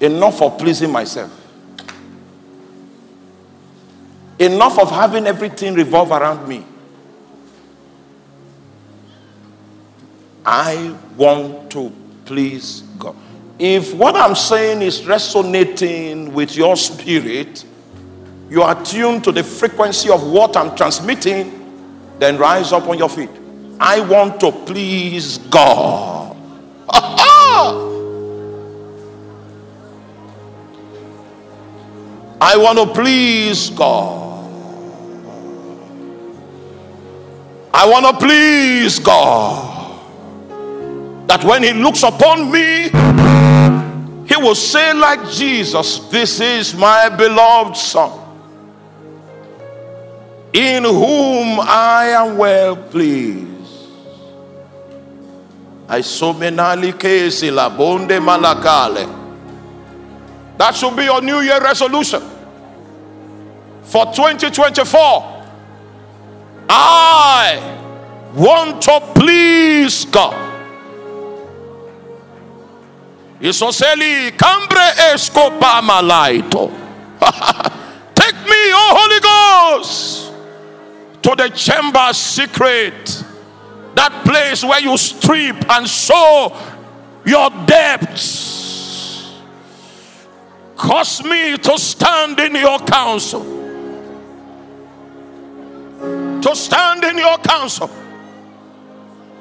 Enough 0.00 0.40
of 0.42 0.58
pleasing 0.58 0.90
myself. 0.90 1.36
Enough 4.38 4.78
of 4.78 4.90
having 4.90 5.26
everything 5.26 5.74
revolve 5.74 6.10
around 6.10 6.48
me. 6.48 6.64
I 10.44 10.96
want 11.16 11.70
to 11.72 11.92
please 12.24 12.80
God. 12.98 13.16
If 13.58 13.92
what 13.94 14.16
I'm 14.16 14.34
saying 14.34 14.80
is 14.80 15.04
resonating 15.06 16.32
with 16.32 16.56
your 16.56 16.76
spirit, 16.76 17.64
you 18.50 18.62
are 18.62 18.84
tuned 18.84 19.24
to 19.24 19.32
the 19.32 19.44
frequency 19.44 20.10
of 20.10 20.26
what 20.30 20.56
I'm 20.56 20.76
transmitting, 20.76 21.56
then 22.18 22.36
rise 22.36 22.72
up 22.72 22.88
on 22.88 22.98
your 22.98 23.08
feet. 23.08 23.30
I 23.78 24.00
want 24.00 24.40
to 24.40 24.52
please 24.52 25.38
God. 25.38 26.36
I 32.42 32.56
want 32.56 32.78
to 32.78 32.86
please 32.86 33.70
God. 33.70 34.20
I 37.72 37.88
want 37.88 38.06
to 38.06 38.12
please 38.26 38.98
God. 38.98 39.68
That 41.28 41.44
when 41.44 41.62
He 41.62 41.72
looks 41.72 42.02
upon 42.02 42.50
me, 42.50 42.88
He 44.26 44.36
will 44.36 44.54
say, 44.54 44.92
like 44.94 45.30
Jesus, 45.30 45.98
This 46.08 46.40
is 46.40 46.74
my 46.74 47.08
beloved 47.08 47.76
Son, 47.76 48.10
in 50.52 50.84
whom 50.84 51.60
I 51.60 52.06
am 52.16 52.36
well 52.38 52.76
pleased. 52.76 53.46
I 55.88 56.02
so 56.02 56.32
menali 56.34 56.92
kesi 56.92 57.50
la 57.52 57.68
bonde 57.70 58.20
malakale. 58.20 59.18
That 60.56 60.76
should 60.76 60.94
be 60.96 61.04
your 61.04 61.20
New 61.22 61.40
Year 61.40 61.60
resolution 61.60 62.22
for 63.82 64.04
2024. 64.06 65.46
I 66.68 67.78
want 68.34 68.82
to 68.82 69.00
please 69.14 70.04
God. 70.04 70.50
Isoseli 73.40 74.30
malaito. 75.82 76.70
Take 78.14 78.34
me, 78.44 78.62
oh 78.72 78.92
Holy 79.00 79.20
Ghost, 79.80 80.29
to 81.22 81.34
the 81.36 81.50
chamber 81.50 82.12
secret, 82.12 83.24
that 83.94 84.22
place 84.24 84.64
where 84.64 84.80
you 84.80 84.96
strip 84.96 85.70
and 85.70 85.86
sow 85.86 86.56
your 87.24 87.50
depths 87.66 88.60
Cause 90.80 91.22
me 91.22 91.58
to 91.58 91.78
stand 91.78 92.40
in 92.40 92.54
your 92.54 92.78
counsel. 92.78 93.42
To 96.40 96.56
stand 96.56 97.04
in 97.04 97.18
your 97.18 97.36
counsel. 97.36 97.90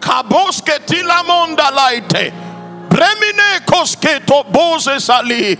Kaboske 0.01 0.85
tilamonda 0.85 1.71
laite. 1.71 2.33
Bremine 2.89 3.65
kosketo 3.65 4.51
bose 4.51 4.99
sali. 4.99 5.55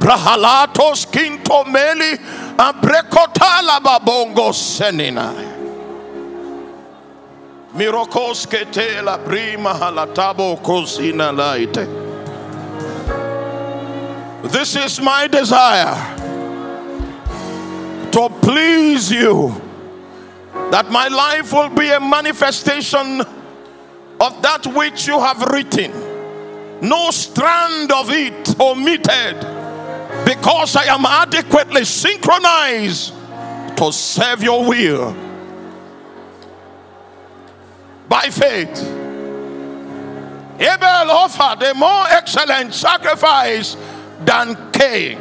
Brahalatos 0.00 1.04
kinto 1.12 1.64
meli. 1.64 2.16
Abrekotala 2.56 3.80
babongo 3.80 4.50
senina. 4.54 5.57
Mirokoske 7.78 8.72
tela 8.72 9.18
prima 9.24 9.72
halatabo 9.72 10.60
cosina 10.64 11.30
laite. 11.32 11.86
This 14.50 14.74
is 14.74 15.00
my 15.00 15.28
desire 15.28 15.94
to 18.10 18.28
please 18.42 19.12
you, 19.12 19.54
that 20.72 20.90
my 20.90 21.06
life 21.06 21.52
will 21.52 21.68
be 21.68 21.90
a 21.90 22.00
manifestation 22.00 23.20
of 24.20 24.42
that 24.42 24.66
which 24.74 25.06
you 25.06 25.20
have 25.20 25.40
written, 25.42 25.92
no 26.80 27.12
strand 27.12 27.92
of 27.92 28.10
it 28.10 28.58
omitted, 28.60 29.38
because 30.24 30.74
I 30.74 30.86
am 30.86 31.06
adequately 31.06 31.84
synchronized 31.84 33.14
to 33.76 33.92
serve 33.92 34.42
your 34.42 34.68
will 34.68 35.27
by 38.08 38.30
faith. 38.30 38.78
Abel 40.60 41.10
offered 41.10 41.62
a 41.62 41.74
more 41.74 42.04
excellent 42.08 42.74
sacrifice 42.74 43.76
than 44.24 44.72
Cain, 44.72 45.18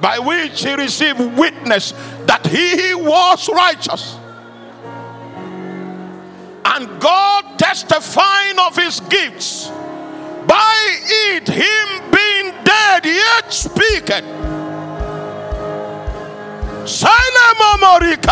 by 0.00 0.18
which 0.18 0.64
he 0.64 0.74
received 0.74 1.20
witness 1.20 1.92
that 2.26 2.44
he 2.46 2.94
was 2.94 3.48
righteous. 3.48 4.16
And 6.64 7.00
God 7.00 7.58
testifying 7.58 8.58
of 8.58 8.76
his 8.76 9.00
gifts, 9.00 9.68
by 10.46 10.74
it 11.08 11.48
him 11.48 12.10
being 12.10 12.64
dead 12.64 13.04
yet 13.04 13.52
speaketh. 13.52 14.24
Silent 16.88 17.50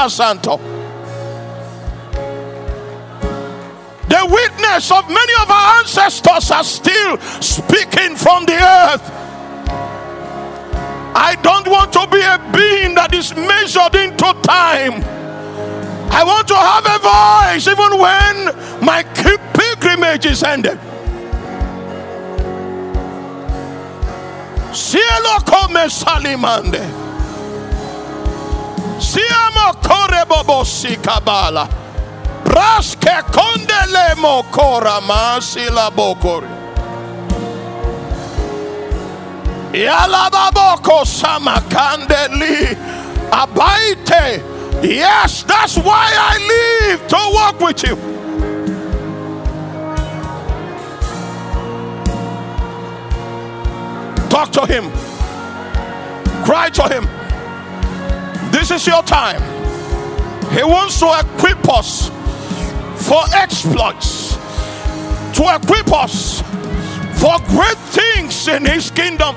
Santo. 0.09 0.78
The 4.19 4.27
witness 4.27 4.91
of 4.91 5.09
many 5.09 5.33
of 5.43 5.49
our 5.49 5.79
ancestors 5.79 6.51
are 6.51 6.65
still 6.65 7.19
speaking 7.41 8.17
from 8.17 8.47
the 8.47 8.55
earth. 8.55 9.09
I 11.15 11.37
don't 11.41 11.69
want 11.69 11.93
to 11.93 12.05
be 12.11 12.19
a 12.19 12.37
being 12.53 12.97
that 12.97 13.15
is 13.15 13.33
measured 13.37 13.95
into 13.95 14.27
time. 14.43 15.05
I 16.11 16.25
want 16.25 16.49
to 16.49 16.57
have 16.57 16.85
a 16.85 16.99
voice 16.99 17.69
even 17.69 17.97
when 17.97 18.85
my 18.85 19.05
pilgrimage 19.55 20.27
is 20.27 20.43
ended. 20.43 20.81
Cielo 24.75 25.39
come 25.47 25.89
salimande. 25.89 26.83
Siamo 28.99 29.75
corre 29.81 30.25
bobosi 30.27 30.97
kabala. 30.97 31.69
Braske 31.69 31.88
kondelemo 33.33 34.43
kora 34.51 35.01
masi 35.01 35.71
la 35.71 35.91
bokori. 35.91 36.49
Yalababoko 39.73 41.05
samakandeli 41.05 42.77
abaite. 43.31 44.43
Yes, 44.83 45.43
that's 45.43 45.77
why 45.77 46.09
I 46.17 46.39
live 46.55 47.09
to 47.09 47.17
walk 47.33 47.61
with 47.61 47.83
you. 47.83 47.97
Talk 54.29 54.53
to 54.53 54.67
him. 54.67 54.91
Cry 56.45 56.71
to 56.71 56.89
him. 56.89 57.09
This 58.53 58.71
is 58.71 58.87
your 58.87 59.03
time. 59.03 59.43
He 60.53 60.63
wants 60.63 61.01
to 61.01 61.07
equip 61.21 61.69
us 61.69 62.11
for 63.07 63.23
exploits, 63.35 64.37
to 65.35 65.55
equip 65.55 65.93
us 65.93 66.43
for 67.21 67.39
great 67.49 67.79
things 67.79 68.49
in 68.49 68.65
his 68.65 68.91
kingdom. 68.91 69.35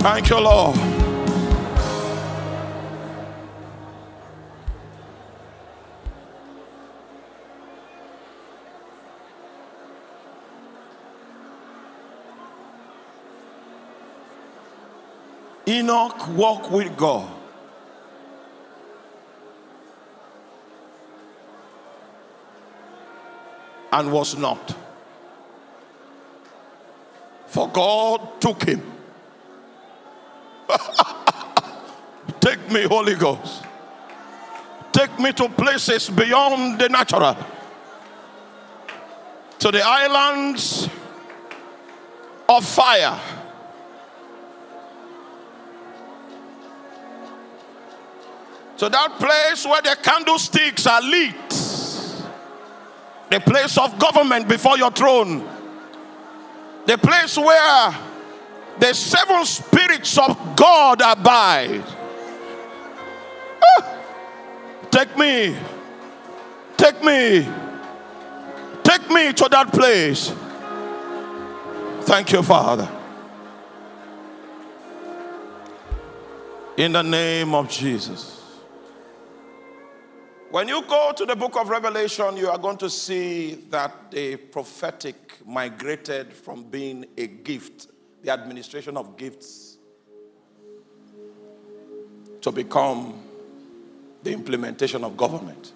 Thank 0.00 0.30
you, 0.30 0.38
Lord. 0.38 0.95
Enoch 15.68 16.28
walked 16.28 16.70
with 16.70 16.96
God. 16.96 17.28
And 23.92 24.12
was 24.12 24.36
not. 24.36 24.74
For 27.46 27.68
God 27.68 28.40
took 28.40 28.64
him 28.64 28.96
Take 32.40 32.70
me, 32.70 32.82
Holy 32.82 33.14
Ghost. 33.14 33.62
Take 34.92 35.18
me 35.18 35.32
to 35.32 35.48
places 35.48 36.08
beyond 36.08 36.78
the 36.80 36.88
natural, 36.88 37.36
to 39.58 39.70
the 39.70 39.82
islands 39.84 40.88
of 42.48 42.64
fire. 42.64 43.18
To 48.78 48.88
that 48.88 49.18
place 49.18 49.66
where 49.66 49.82
the 49.82 49.96
candlesticks 50.02 50.86
are 50.86 51.00
lit, 51.00 51.48
the 53.30 53.40
place 53.40 53.78
of 53.78 53.98
government 53.98 54.48
before 54.48 54.76
your 54.78 54.90
throne, 54.90 55.48
The 56.86 56.96
place 56.96 57.36
where 57.36 57.94
the 58.78 58.94
seven 58.94 59.44
spirits 59.44 60.16
of 60.18 60.54
God 60.54 61.02
abide. 61.04 61.82
Ah, 63.60 63.98
take 64.90 65.16
me. 65.18 65.56
Take 66.76 67.02
me. 67.02 67.48
Take 68.84 69.10
me 69.10 69.32
to 69.32 69.48
that 69.50 69.72
place. 69.72 70.32
Thank 72.02 72.32
you, 72.32 72.42
Father. 72.44 72.88
In 76.76 76.92
the 76.92 77.02
name 77.02 77.52
of 77.52 77.68
Jesus. 77.68 78.35
When 80.50 80.68
you 80.68 80.82
go 80.82 81.12
to 81.16 81.26
the 81.26 81.34
book 81.34 81.56
of 81.56 81.68
Revelation, 81.68 82.36
you 82.36 82.48
are 82.48 82.56
going 82.56 82.76
to 82.78 82.88
see 82.88 83.54
that 83.70 84.12
the 84.12 84.36
prophetic 84.36 85.38
migrated 85.44 86.32
from 86.32 86.62
being 86.62 87.04
a 87.18 87.26
gift, 87.26 87.88
the 88.22 88.30
administration 88.30 88.96
of 88.96 89.16
gifts, 89.16 89.78
to 92.40 92.52
become 92.52 93.20
the 94.22 94.32
implementation 94.32 95.02
of 95.02 95.16
government. 95.16 95.72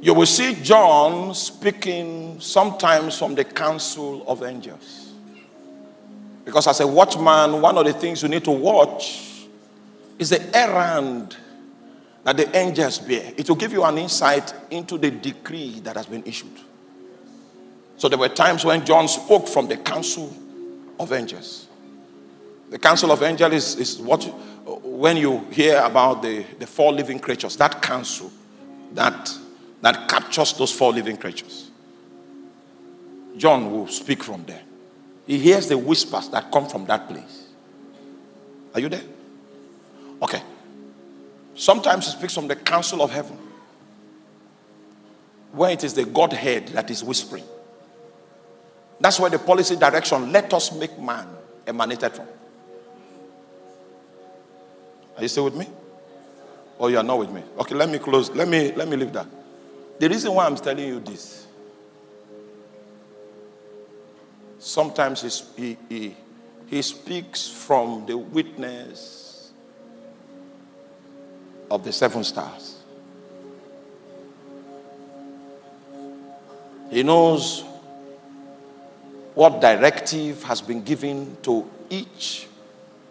You 0.00 0.14
will 0.14 0.26
see 0.26 0.56
John 0.56 1.32
speaking 1.32 2.40
sometimes 2.40 3.16
from 3.16 3.36
the 3.36 3.44
council 3.44 4.28
of 4.28 4.42
angels. 4.42 5.12
Because 6.44 6.66
as 6.66 6.80
a 6.80 6.86
watchman, 6.86 7.62
one 7.62 7.78
of 7.78 7.86
the 7.86 7.92
things 7.92 8.22
you 8.22 8.28
need 8.28 8.44
to 8.44 8.50
watch 8.50 9.30
is 10.18 10.30
the 10.30 10.56
errand 10.56 11.36
that 12.24 12.36
the 12.36 12.56
angels 12.56 12.98
bear. 12.98 13.32
It 13.36 13.48
will 13.48 13.56
give 13.56 13.72
you 13.72 13.84
an 13.84 13.98
insight 13.98 14.54
into 14.70 14.96
the 14.98 15.10
decree 15.10 15.80
that 15.80 15.96
has 15.96 16.06
been 16.06 16.22
issued. 16.24 16.58
So 17.96 18.08
there 18.08 18.18
were 18.18 18.28
times 18.28 18.64
when 18.64 18.84
John 18.84 19.08
spoke 19.08 19.46
from 19.46 19.68
the 19.68 19.76
council 19.76 20.34
of 20.98 21.12
angels. 21.12 21.68
The 22.70 22.78
council 22.78 23.12
of 23.12 23.22
angels 23.22 23.52
is, 23.52 23.76
is 23.76 23.98
what, 23.98 24.24
when 24.82 25.16
you 25.16 25.40
hear 25.50 25.78
about 25.80 26.22
the, 26.22 26.44
the 26.58 26.66
four 26.66 26.92
living 26.92 27.18
creatures, 27.18 27.56
that 27.56 27.82
council, 27.82 28.32
that 28.92 29.30
that 29.84 30.08
captures 30.08 30.54
those 30.54 30.72
four 30.72 30.94
living 30.94 31.18
creatures. 31.18 31.70
John 33.36 33.70
will 33.70 33.86
speak 33.86 34.24
from 34.24 34.42
there. 34.46 34.62
He 35.26 35.38
hears 35.38 35.68
the 35.68 35.76
whispers 35.76 36.30
that 36.30 36.50
come 36.50 36.66
from 36.66 36.86
that 36.86 37.06
place. 37.06 37.48
Are 38.72 38.80
you 38.80 38.88
there? 38.88 39.02
Okay. 40.24 40.42
Sometimes 41.54 42.06
he 42.06 42.12
speaks 42.12 42.34
from 42.34 42.48
the 42.48 42.56
council 42.56 43.02
of 43.02 43.10
heaven, 43.10 43.38
where 45.52 45.70
it 45.70 45.84
is 45.84 45.92
the 45.92 46.06
Godhead 46.06 46.68
that 46.68 46.90
is 46.90 47.04
whispering. 47.04 47.44
That's 48.98 49.20
where 49.20 49.28
the 49.28 49.38
policy 49.38 49.76
direction, 49.76 50.32
let 50.32 50.52
us 50.54 50.72
make 50.72 50.98
man, 50.98 51.28
emanated 51.66 52.12
from. 52.12 52.26
Are 55.16 55.22
you 55.22 55.28
still 55.28 55.44
with 55.44 55.56
me? 55.56 55.68
Or 56.78 56.90
you 56.90 56.96
are 56.96 57.04
not 57.04 57.18
with 57.18 57.30
me? 57.30 57.42
Okay, 57.58 57.74
let 57.74 57.90
me 57.90 57.98
close. 57.98 58.30
Let 58.30 58.48
me 58.48 58.72
let 58.72 58.88
me 58.88 58.96
leave 58.96 59.12
that. 59.12 59.26
The 60.00 60.08
reason 60.08 60.34
why 60.34 60.46
I'm 60.46 60.56
telling 60.56 60.88
you 60.88 60.98
this, 61.00 61.46
sometimes 64.58 65.44
he, 65.56 65.76
he, 65.88 66.16
he 66.66 66.82
speaks 66.82 67.46
from 67.46 68.06
the 68.06 68.18
witness 68.18 69.23
of 71.70 71.84
the 71.84 71.92
seven 71.92 72.24
stars. 72.24 72.78
He 76.90 77.02
knows 77.02 77.64
what 79.34 79.60
directive 79.60 80.42
has 80.44 80.60
been 80.60 80.82
given 80.82 81.36
to 81.42 81.68
each 81.90 82.46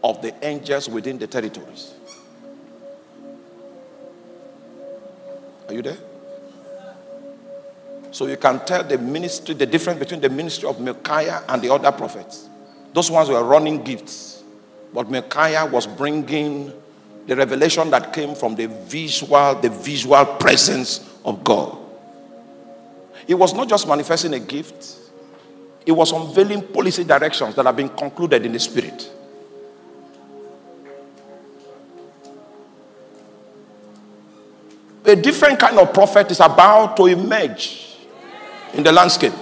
of 0.03 0.21
the 0.21 0.33
angels 0.45 0.87
within 0.87 1.17
the 1.17 1.27
territories. 1.27 1.93
Are 5.67 5.73
you 5.73 5.81
there? 5.81 5.97
So 8.11 8.27
you 8.27 8.37
can 8.37 8.63
tell 8.65 8.83
the 8.83 8.97
ministry, 8.97 9.55
the 9.55 9.65
difference 9.65 9.99
between 9.99 10.21
the 10.21 10.29
ministry 10.29 10.69
of 10.69 10.79
Micaiah 10.79 11.43
and 11.49 11.61
the 11.61 11.73
other 11.73 11.91
prophets. 11.91 12.47
Those 12.93 13.09
ones 13.09 13.27
were 13.27 13.43
running 13.43 13.83
gifts. 13.83 14.43
But 14.93 15.09
Micaiah 15.09 15.65
was 15.65 15.87
bringing 15.87 16.71
the 17.25 17.35
revelation 17.35 17.89
that 17.91 18.11
came 18.11 18.35
from 18.35 18.55
the 18.55 18.67
visual, 18.67 19.55
the 19.55 19.69
visual 19.69 20.25
presence 20.25 21.09
of 21.23 21.43
God. 21.43 21.77
It 23.27 23.35
was 23.35 23.53
not 23.53 23.69
just 23.69 23.87
manifesting 23.87 24.33
a 24.33 24.39
gift, 24.39 24.97
it 25.85 25.91
was 25.91 26.11
unveiling 26.11 26.61
policy 26.61 27.03
directions 27.03 27.55
that 27.55 27.65
have 27.65 27.75
been 27.75 27.89
concluded 27.89 28.45
in 28.45 28.51
the 28.51 28.59
spirit. 28.59 29.09
A 35.05 35.15
different 35.15 35.59
kind 35.59 35.77
of 35.77 35.93
prophet 35.93 36.31
is 36.31 36.39
about 36.39 36.95
to 36.97 37.07
emerge 37.07 37.97
in 38.73 38.83
the 38.83 38.91
landscape. 38.91 39.33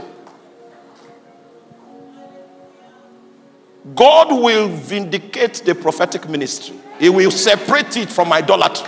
God 3.96 4.30
will 4.32 4.68
vindicate 4.68 5.62
the 5.66 5.76
prophetic 5.76 6.28
ministry, 6.28 6.80
He 7.02 7.10
will 7.10 7.32
separate 7.32 7.98
it 7.98 8.12
from 8.12 8.32
idolatry. 8.32 8.88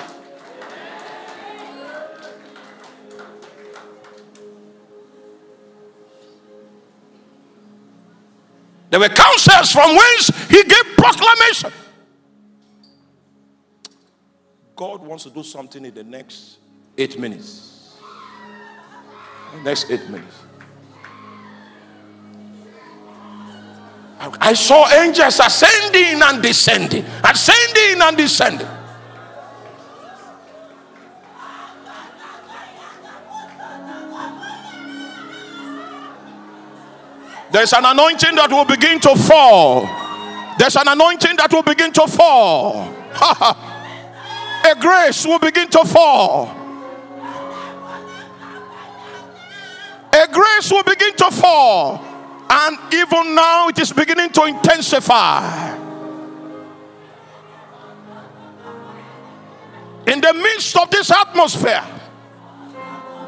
There 8.91 8.99
were 8.99 9.09
councils 9.09 9.71
from 9.71 9.95
whence 9.95 10.27
he 10.47 10.61
gave 10.61 10.95
proclamation. 10.95 11.71
God 14.75 15.01
wants 15.01 15.23
to 15.23 15.31
do 15.31 15.41
something 15.41 15.83
in 15.83 15.95
the 15.95 16.03
next 16.03 16.59
eight 16.95 17.17
minutes. 17.17 17.97
Next 19.63 19.89
eight 19.89 20.07
minutes. 20.07 20.42
I 24.39 24.53
saw 24.53 24.89
angels 24.89 25.39
ascending 25.39 26.21
and 26.21 26.41
descending, 26.41 27.05
ascending 27.23 28.01
and 28.01 28.17
descending. 28.17 28.67
There's 37.51 37.73
an 37.73 37.85
anointing 37.85 38.35
that 38.35 38.49
will 38.49 38.65
begin 38.65 38.99
to 39.01 39.15
fall. 39.15 39.85
There's 40.57 40.75
an 40.75 40.87
anointing 40.87 41.35
that 41.37 41.51
will 41.51 41.61
begin 41.61 41.91
to 41.93 42.07
fall. 42.07 42.91
A 44.65 44.75
grace 44.79 45.25
will 45.25 45.39
begin 45.39 45.67
to 45.69 45.83
fall. 45.83 46.47
a 50.13 50.27
grace 50.31 50.71
will 50.71 50.83
begin 50.83 51.13
to 51.17 51.29
fall. 51.31 52.12
And 52.55 52.77
even 52.93 53.33
now, 53.33 53.67
it 53.69 53.79
is 53.79 53.91
beginning 53.91 54.29
to 54.29 54.43
intensify. 54.43 55.75
In 60.05 60.21
the 60.21 60.33
midst 60.33 60.77
of 60.77 60.87
this 60.91 61.09
atmosphere, 61.09 61.83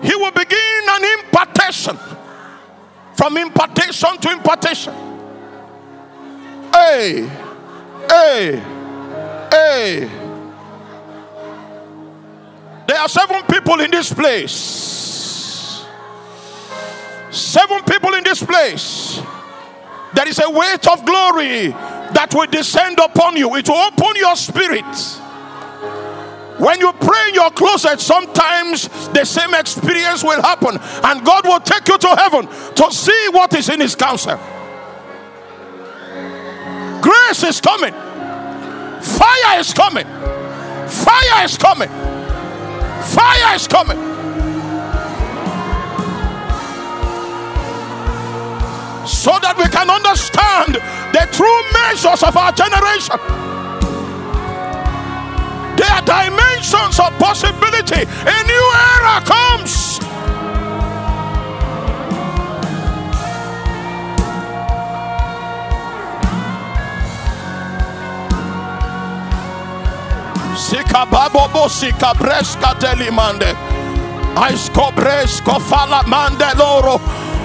he 0.04 0.16
will 0.16 0.30
begin 0.30 0.84
an 0.90 1.20
impartation 1.20 1.98
from 3.16 3.38
impartation 3.38 4.16
to 4.20 4.32
impartation. 4.32 4.94
Hey, 6.72 7.28
hey, 8.08 8.64
hey. 9.50 10.10
There 12.88 13.00
are 13.00 13.10
seven 13.10 13.42
people 13.50 13.80
in 13.80 13.90
this 13.90 14.14
place. 14.14 14.86
Seven 17.36 17.84
people 17.84 18.14
in 18.14 18.24
this 18.24 18.42
place. 18.42 19.20
There 20.14 20.26
is 20.26 20.40
a 20.40 20.50
weight 20.50 20.88
of 20.88 21.04
glory 21.04 21.68
that 21.68 22.34
will 22.34 22.48
descend 22.48 22.98
upon 22.98 23.36
you, 23.36 23.54
it 23.56 23.68
will 23.68 23.76
open 23.76 24.16
your 24.16 24.38
spirit. 24.38 24.86
When 26.58 26.80
you 26.80 26.94
pray 26.94 27.28
in 27.28 27.34
your 27.34 27.52
closet, 27.52 28.00
sometimes 28.00 28.88
the 29.10 29.26
same 29.26 29.54
experience 29.54 30.24
will 30.24 30.42
happen, 30.42 30.78
and 31.04 31.26
God 31.26 31.46
will 31.46 31.60
take 31.60 31.86
you 31.90 31.98
to 31.98 32.16
heaven 32.16 32.48
to 32.48 32.92
see 32.94 33.28
what 33.32 33.54
is 33.54 33.68
in 33.68 33.82
His 33.82 33.96
counsel. 33.96 34.40
Grace 37.02 37.44
is 37.44 37.60
coming, 37.60 37.92
fire 39.02 39.60
is 39.60 39.74
coming, 39.74 40.06
fire 40.88 41.44
is 41.44 41.58
coming, 41.58 41.90
fire 43.04 43.56
is 43.56 43.68
coming. 43.68 44.15
so 49.08 49.38
that 49.40 49.56
we 49.58 49.66
can 49.70 49.90
understand 49.90 50.76
the 51.14 51.24
true 51.32 51.62
measures 51.74 52.24
of 52.24 52.36
our 52.36 52.52
generation. 52.52 53.18
There 55.78 55.92
are 55.92 56.02
dimensions 56.02 57.00
of 57.00 57.12
possibility. 57.20 58.02
A 58.04 58.38
new 58.44 58.66
era 58.96 59.22
comes. 59.26 60.00
Sikababobo 70.56 71.70
sikabreska 71.70 72.76
telimande. 72.80 73.56
Aiskobresko 74.36 75.60
falamande 75.60 76.58
loro. 76.58 77.02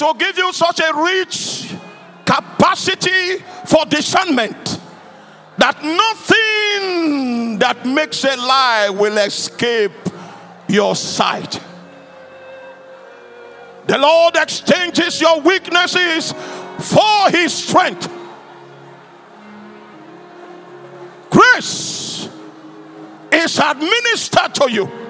It 0.00 0.04
will 0.04 0.14
give 0.14 0.38
you 0.38 0.52
such 0.52 0.80
a 0.80 0.92
rich 0.94 1.74
capacity 2.24 3.38
for 3.66 3.84
discernment 3.86 4.80
that 5.56 5.82
nothing 5.82 7.58
that 7.58 7.84
makes 7.84 8.22
a 8.22 8.36
lie 8.36 8.90
will 8.90 9.18
escape 9.18 9.90
your 10.68 10.94
sight. 10.94 11.60
The 13.86 13.98
Lord 13.98 14.36
exchanges 14.36 15.20
your 15.20 15.40
weaknesses 15.40 16.32
for 16.78 17.30
his 17.30 17.52
strength. 17.52 18.08
grace 21.30 22.28
is 23.30 23.58
administered 23.58 24.54
to 24.54 24.70
you. 24.70 25.07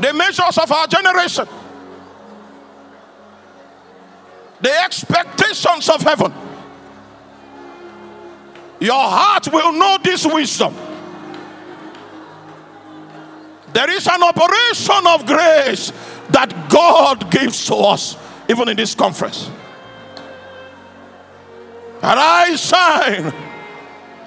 The 0.00 0.14
measures 0.14 0.56
of 0.56 0.72
our 0.72 0.86
generation, 0.86 1.46
the 4.62 4.72
expectations 4.82 5.90
of 5.90 6.00
heaven. 6.00 6.32
Your 8.80 8.94
heart 8.98 9.48
will 9.52 9.72
know 9.72 9.98
this 10.02 10.24
wisdom. 10.24 10.74
There 13.74 13.90
is 13.90 14.06
an 14.06 14.22
operation 14.22 15.06
of 15.06 15.26
grace 15.26 15.92
that 16.30 16.70
God 16.70 17.30
gives 17.30 17.66
to 17.66 17.74
us, 17.74 18.16
even 18.48 18.70
in 18.70 18.76
this 18.78 18.94
conference. 18.94 19.50
Arise, 22.02 22.68
shine, 22.68 23.32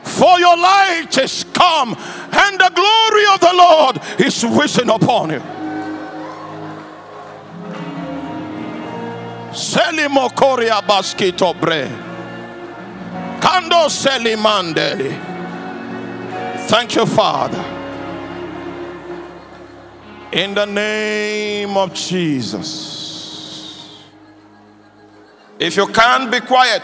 for 0.03 0.39
your 0.39 0.55
light 0.55 1.17
is 1.17 1.45
come, 1.45 1.95
and 1.97 2.59
the 2.59 2.71
glory 2.75 3.25
of 3.33 3.39
the 3.39 3.53
Lord 3.55 4.21
is 4.21 4.43
risen 4.43 4.91
upon 4.91 5.31
you. 5.31 5.62
Selimo 9.53 10.33
koria 10.33 10.81
baskito 10.81 11.53
bre. 11.59 11.87
Kando 13.39 13.87
selimandeli. 13.87 15.13
Thank 16.67 16.95
you, 16.95 17.05
Father. 17.05 17.63
In 20.31 20.55
the 20.55 20.65
name 20.65 21.77
of 21.77 21.93
Jesus. 21.93 24.01
If 25.59 25.77
you 25.77 25.85
can't 25.87 26.31
be 26.31 26.39
quiet, 26.39 26.81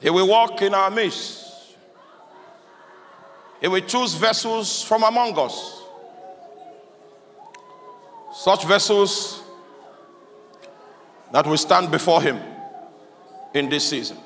he 0.00 0.08
will 0.08 0.26
walk 0.26 0.62
in 0.62 0.72
our 0.72 0.90
midst. 0.90 1.74
He 3.60 3.68
will 3.68 3.82
choose 3.82 4.14
vessels 4.14 4.82
from 4.82 5.02
among 5.02 5.38
us. 5.38 5.82
Such 8.32 8.64
vessels 8.64 9.41
that 11.32 11.46
will 11.46 11.56
stand 11.56 11.90
before 11.90 12.22
Him 12.22 12.38
in 13.54 13.68
this 13.68 13.88
season. 13.88 14.18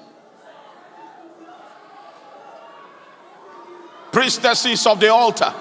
Priestesses 4.13 4.87
of 4.87 5.01
the 5.01 5.09
altar. 5.09 5.53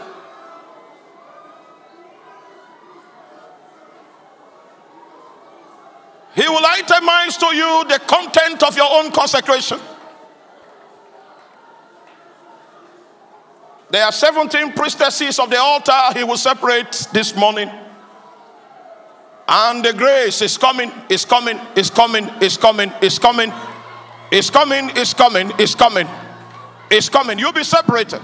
He 6.36 6.48
will 6.50 6.62
itemize 6.62 7.38
to 7.40 7.56
you 7.56 7.86
the 7.88 8.00
content 8.06 8.62
of 8.64 8.76
your 8.76 8.90
own 8.90 9.12
consecration. 9.12 9.80
There 13.90 14.04
are 14.04 14.12
17 14.12 14.74
priestesses 14.74 15.40
of 15.40 15.50
the 15.50 15.60
altar 15.60 15.94
he 16.14 16.24
will 16.26 16.38
separate 16.38 17.08
this 17.14 17.36
morning. 17.36 17.70
And 19.48 19.86
the 19.86 19.94
grace 19.94 20.42
is 20.42 20.58
coming, 20.58 20.92
is 21.10 21.24
coming, 21.24 21.60
is 21.76 21.90
coming, 21.90 22.30
is 22.42 22.58
coming, 22.58 22.92
is 23.02 23.20
coming, 23.20 23.54
is 24.32 24.50
coming, 24.50 24.90
is 24.90 25.14
coming, 25.14 25.52
is 25.60 25.76
coming, 25.76 26.08
is 26.90 27.10
coming. 27.10 27.40
You'll 27.40 27.54
be 27.54 27.64
separated. 27.64 28.22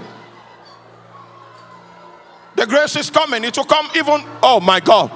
The 2.56 2.66
grace 2.66 2.96
is 2.96 3.08
coming. 3.08 3.44
It 3.44 3.56
will 3.56 3.64
come 3.64 3.88
even, 3.96 4.24
oh 4.42 4.60
my 4.60 4.80
God. 4.80 5.10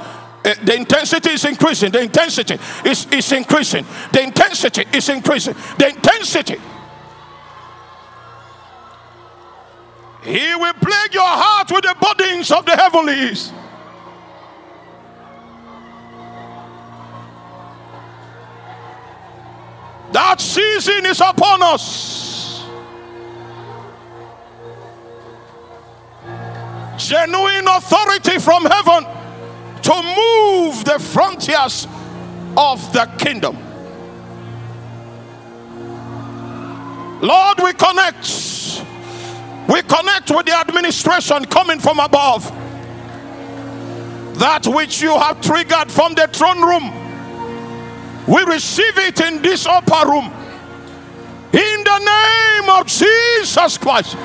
Eh, 0.44 0.54
the 0.62 0.76
intensity 0.76 1.30
is 1.30 1.44
increasing. 1.44 1.90
The 1.90 2.02
intensity 2.02 2.56
is, 2.84 3.06
is 3.06 3.32
increasing. 3.32 3.84
The 4.12 4.22
intensity 4.22 4.84
is 4.92 5.08
increasing. 5.08 5.54
The 5.78 5.88
intensity 5.88 6.56
He 10.26 10.56
will 10.56 10.72
plague 10.74 11.14
your 11.14 11.22
heart 11.22 11.70
with 11.70 11.84
the 11.84 11.94
burdens 12.00 12.50
of 12.50 12.66
the 12.66 12.74
heavenlies. 12.74 13.52
That 20.16 20.40
season 20.40 21.04
is 21.04 21.20
upon 21.20 21.62
us. 21.62 22.64
Genuine 26.96 27.68
authority 27.68 28.38
from 28.38 28.64
heaven 28.64 29.04
to 29.82 29.92
move 30.16 30.86
the 30.86 30.98
frontiers 30.98 31.86
of 32.56 32.80
the 32.94 33.04
kingdom. 33.18 33.58
Lord, 37.20 37.58
we 37.62 37.74
connect 37.74 38.82
we 39.68 39.82
connect 39.82 40.30
with 40.30 40.46
the 40.46 40.58
administration 40.58 41.44
coming 41.44 41.78
from 41.78 42.00
above. 42.00 42.50
That 44.38 44.66
which 44.66 45.02
you 45.02 45.18
have 45.18 45.42
triggered 45.42 45.92
from 45.92 46.14
the 46.14 46.26
throne 46.28 46.62
room, 46.62 47.05
we 48.26 48.42
receive 48.44 48.98
it 48.98 49.20
in 49.20 49.42
this 49.42 49.66
upper 49.66 50.08
room. 50.08 50.32
In 51.52 51.84
the 51.84 51.98
name 51.98 52.70
of 52.70 52.86
Jesus 52.86 53.78
Christ. 53.78 54.16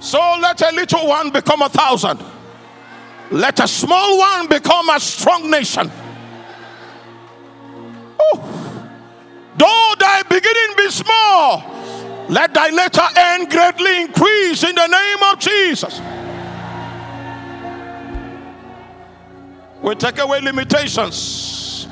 So 0.00 0.18
let 0.40 0.60
a 0.62 0.74
little 0.74 1.08
one 1.08 1.30
become 1.30 1.62
a 1.62 1.68
thousand. 1.68 2.22
Let 3.30 3.58
a 3.58 3.66
small 3.66 4.18
one 4.18 4.46
become 4.46 4.88
a 4.88 5.00
strong 5.00 5.50
nation. 5.50 5.90
Ooh. 8.20 8.40
Though 9.56 9.94
thy 9.98 10.22
beginning 10.28 10.76
be 10.76 10.90
small, 10.90 11.64
let 12.28 12.54
thy 12.54 12.70
latter 12.70 13.08
end 13.16 13.50
greatly 13.50 14.02
increase 14.02 14.62
in 14.62 14.74
the 14.74 14.86
name 14.86 15.22
of 15.32 15.40
Jesus. 15.40 16.00
We 19.86 19.94
take 19.94 20.18
away 20.18 20.40
limitations, 20.40 21.86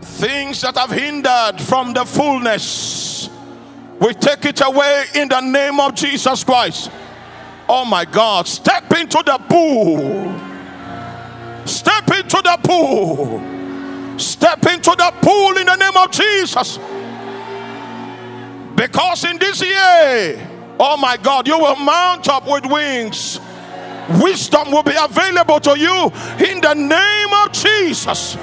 things 0.00 0.62
that 0.62 0.74
have 0.78 0.90
hindered 0.90 1.60
from 1.60 1.92
the 1.92 2.06
fullness. 2.06 3.28
We 4.00 4.14
take 4.14 4.46
it 4.46 4.58
away 4.64 5.04
in 5.14 5.28
the 5.28 5.42
name 5.42 5.78
of 5.78 5.94
Jesus 5.94 6.42
Christ. 6.42 6.90
Oh 7.68 7.84
my 7.84 8.06
God, 8.06 8.48
step 8.48 8.90
into 8.90 9.22
the 9.22 9.36
pool. 9.50 9.98
Step 11.66 12.08
into 12.08 12.40
the 12.40 12.58
pool. 12.64 14.18
Step 14.18 14.64
into 14.64 14.92
the 14.96 15.12
pool 15.20 15.58
in 15.58 15.66
the 15.66 15.76
name 15.76 15.96
of 15.98 16.10
Jesus. 16.10 16.78
Because 18.74 19.24
in 19.24 19.38
this 19.38 19.60
year, 19.60 20.48
oh 20.80 20.96
my 20.96 21.18
God, 21.18 21.46
you 21.46 21.58
will 21.58 21.76
mount 21.76 22.30
up 22.30 22.48
with 22.48 22.64
wings. 22.64 23.40
Wisdom 24.20 24.70
will 24.70 24.82
be 24.82 24.96
available 24.98 25.60
to 25.60 25.78
you 25.78 26.12
in 26.44 26.60
the 26.60 26.74
name 26.74 27.32
of 27.44 27.52
Jesus. 27.52 28.36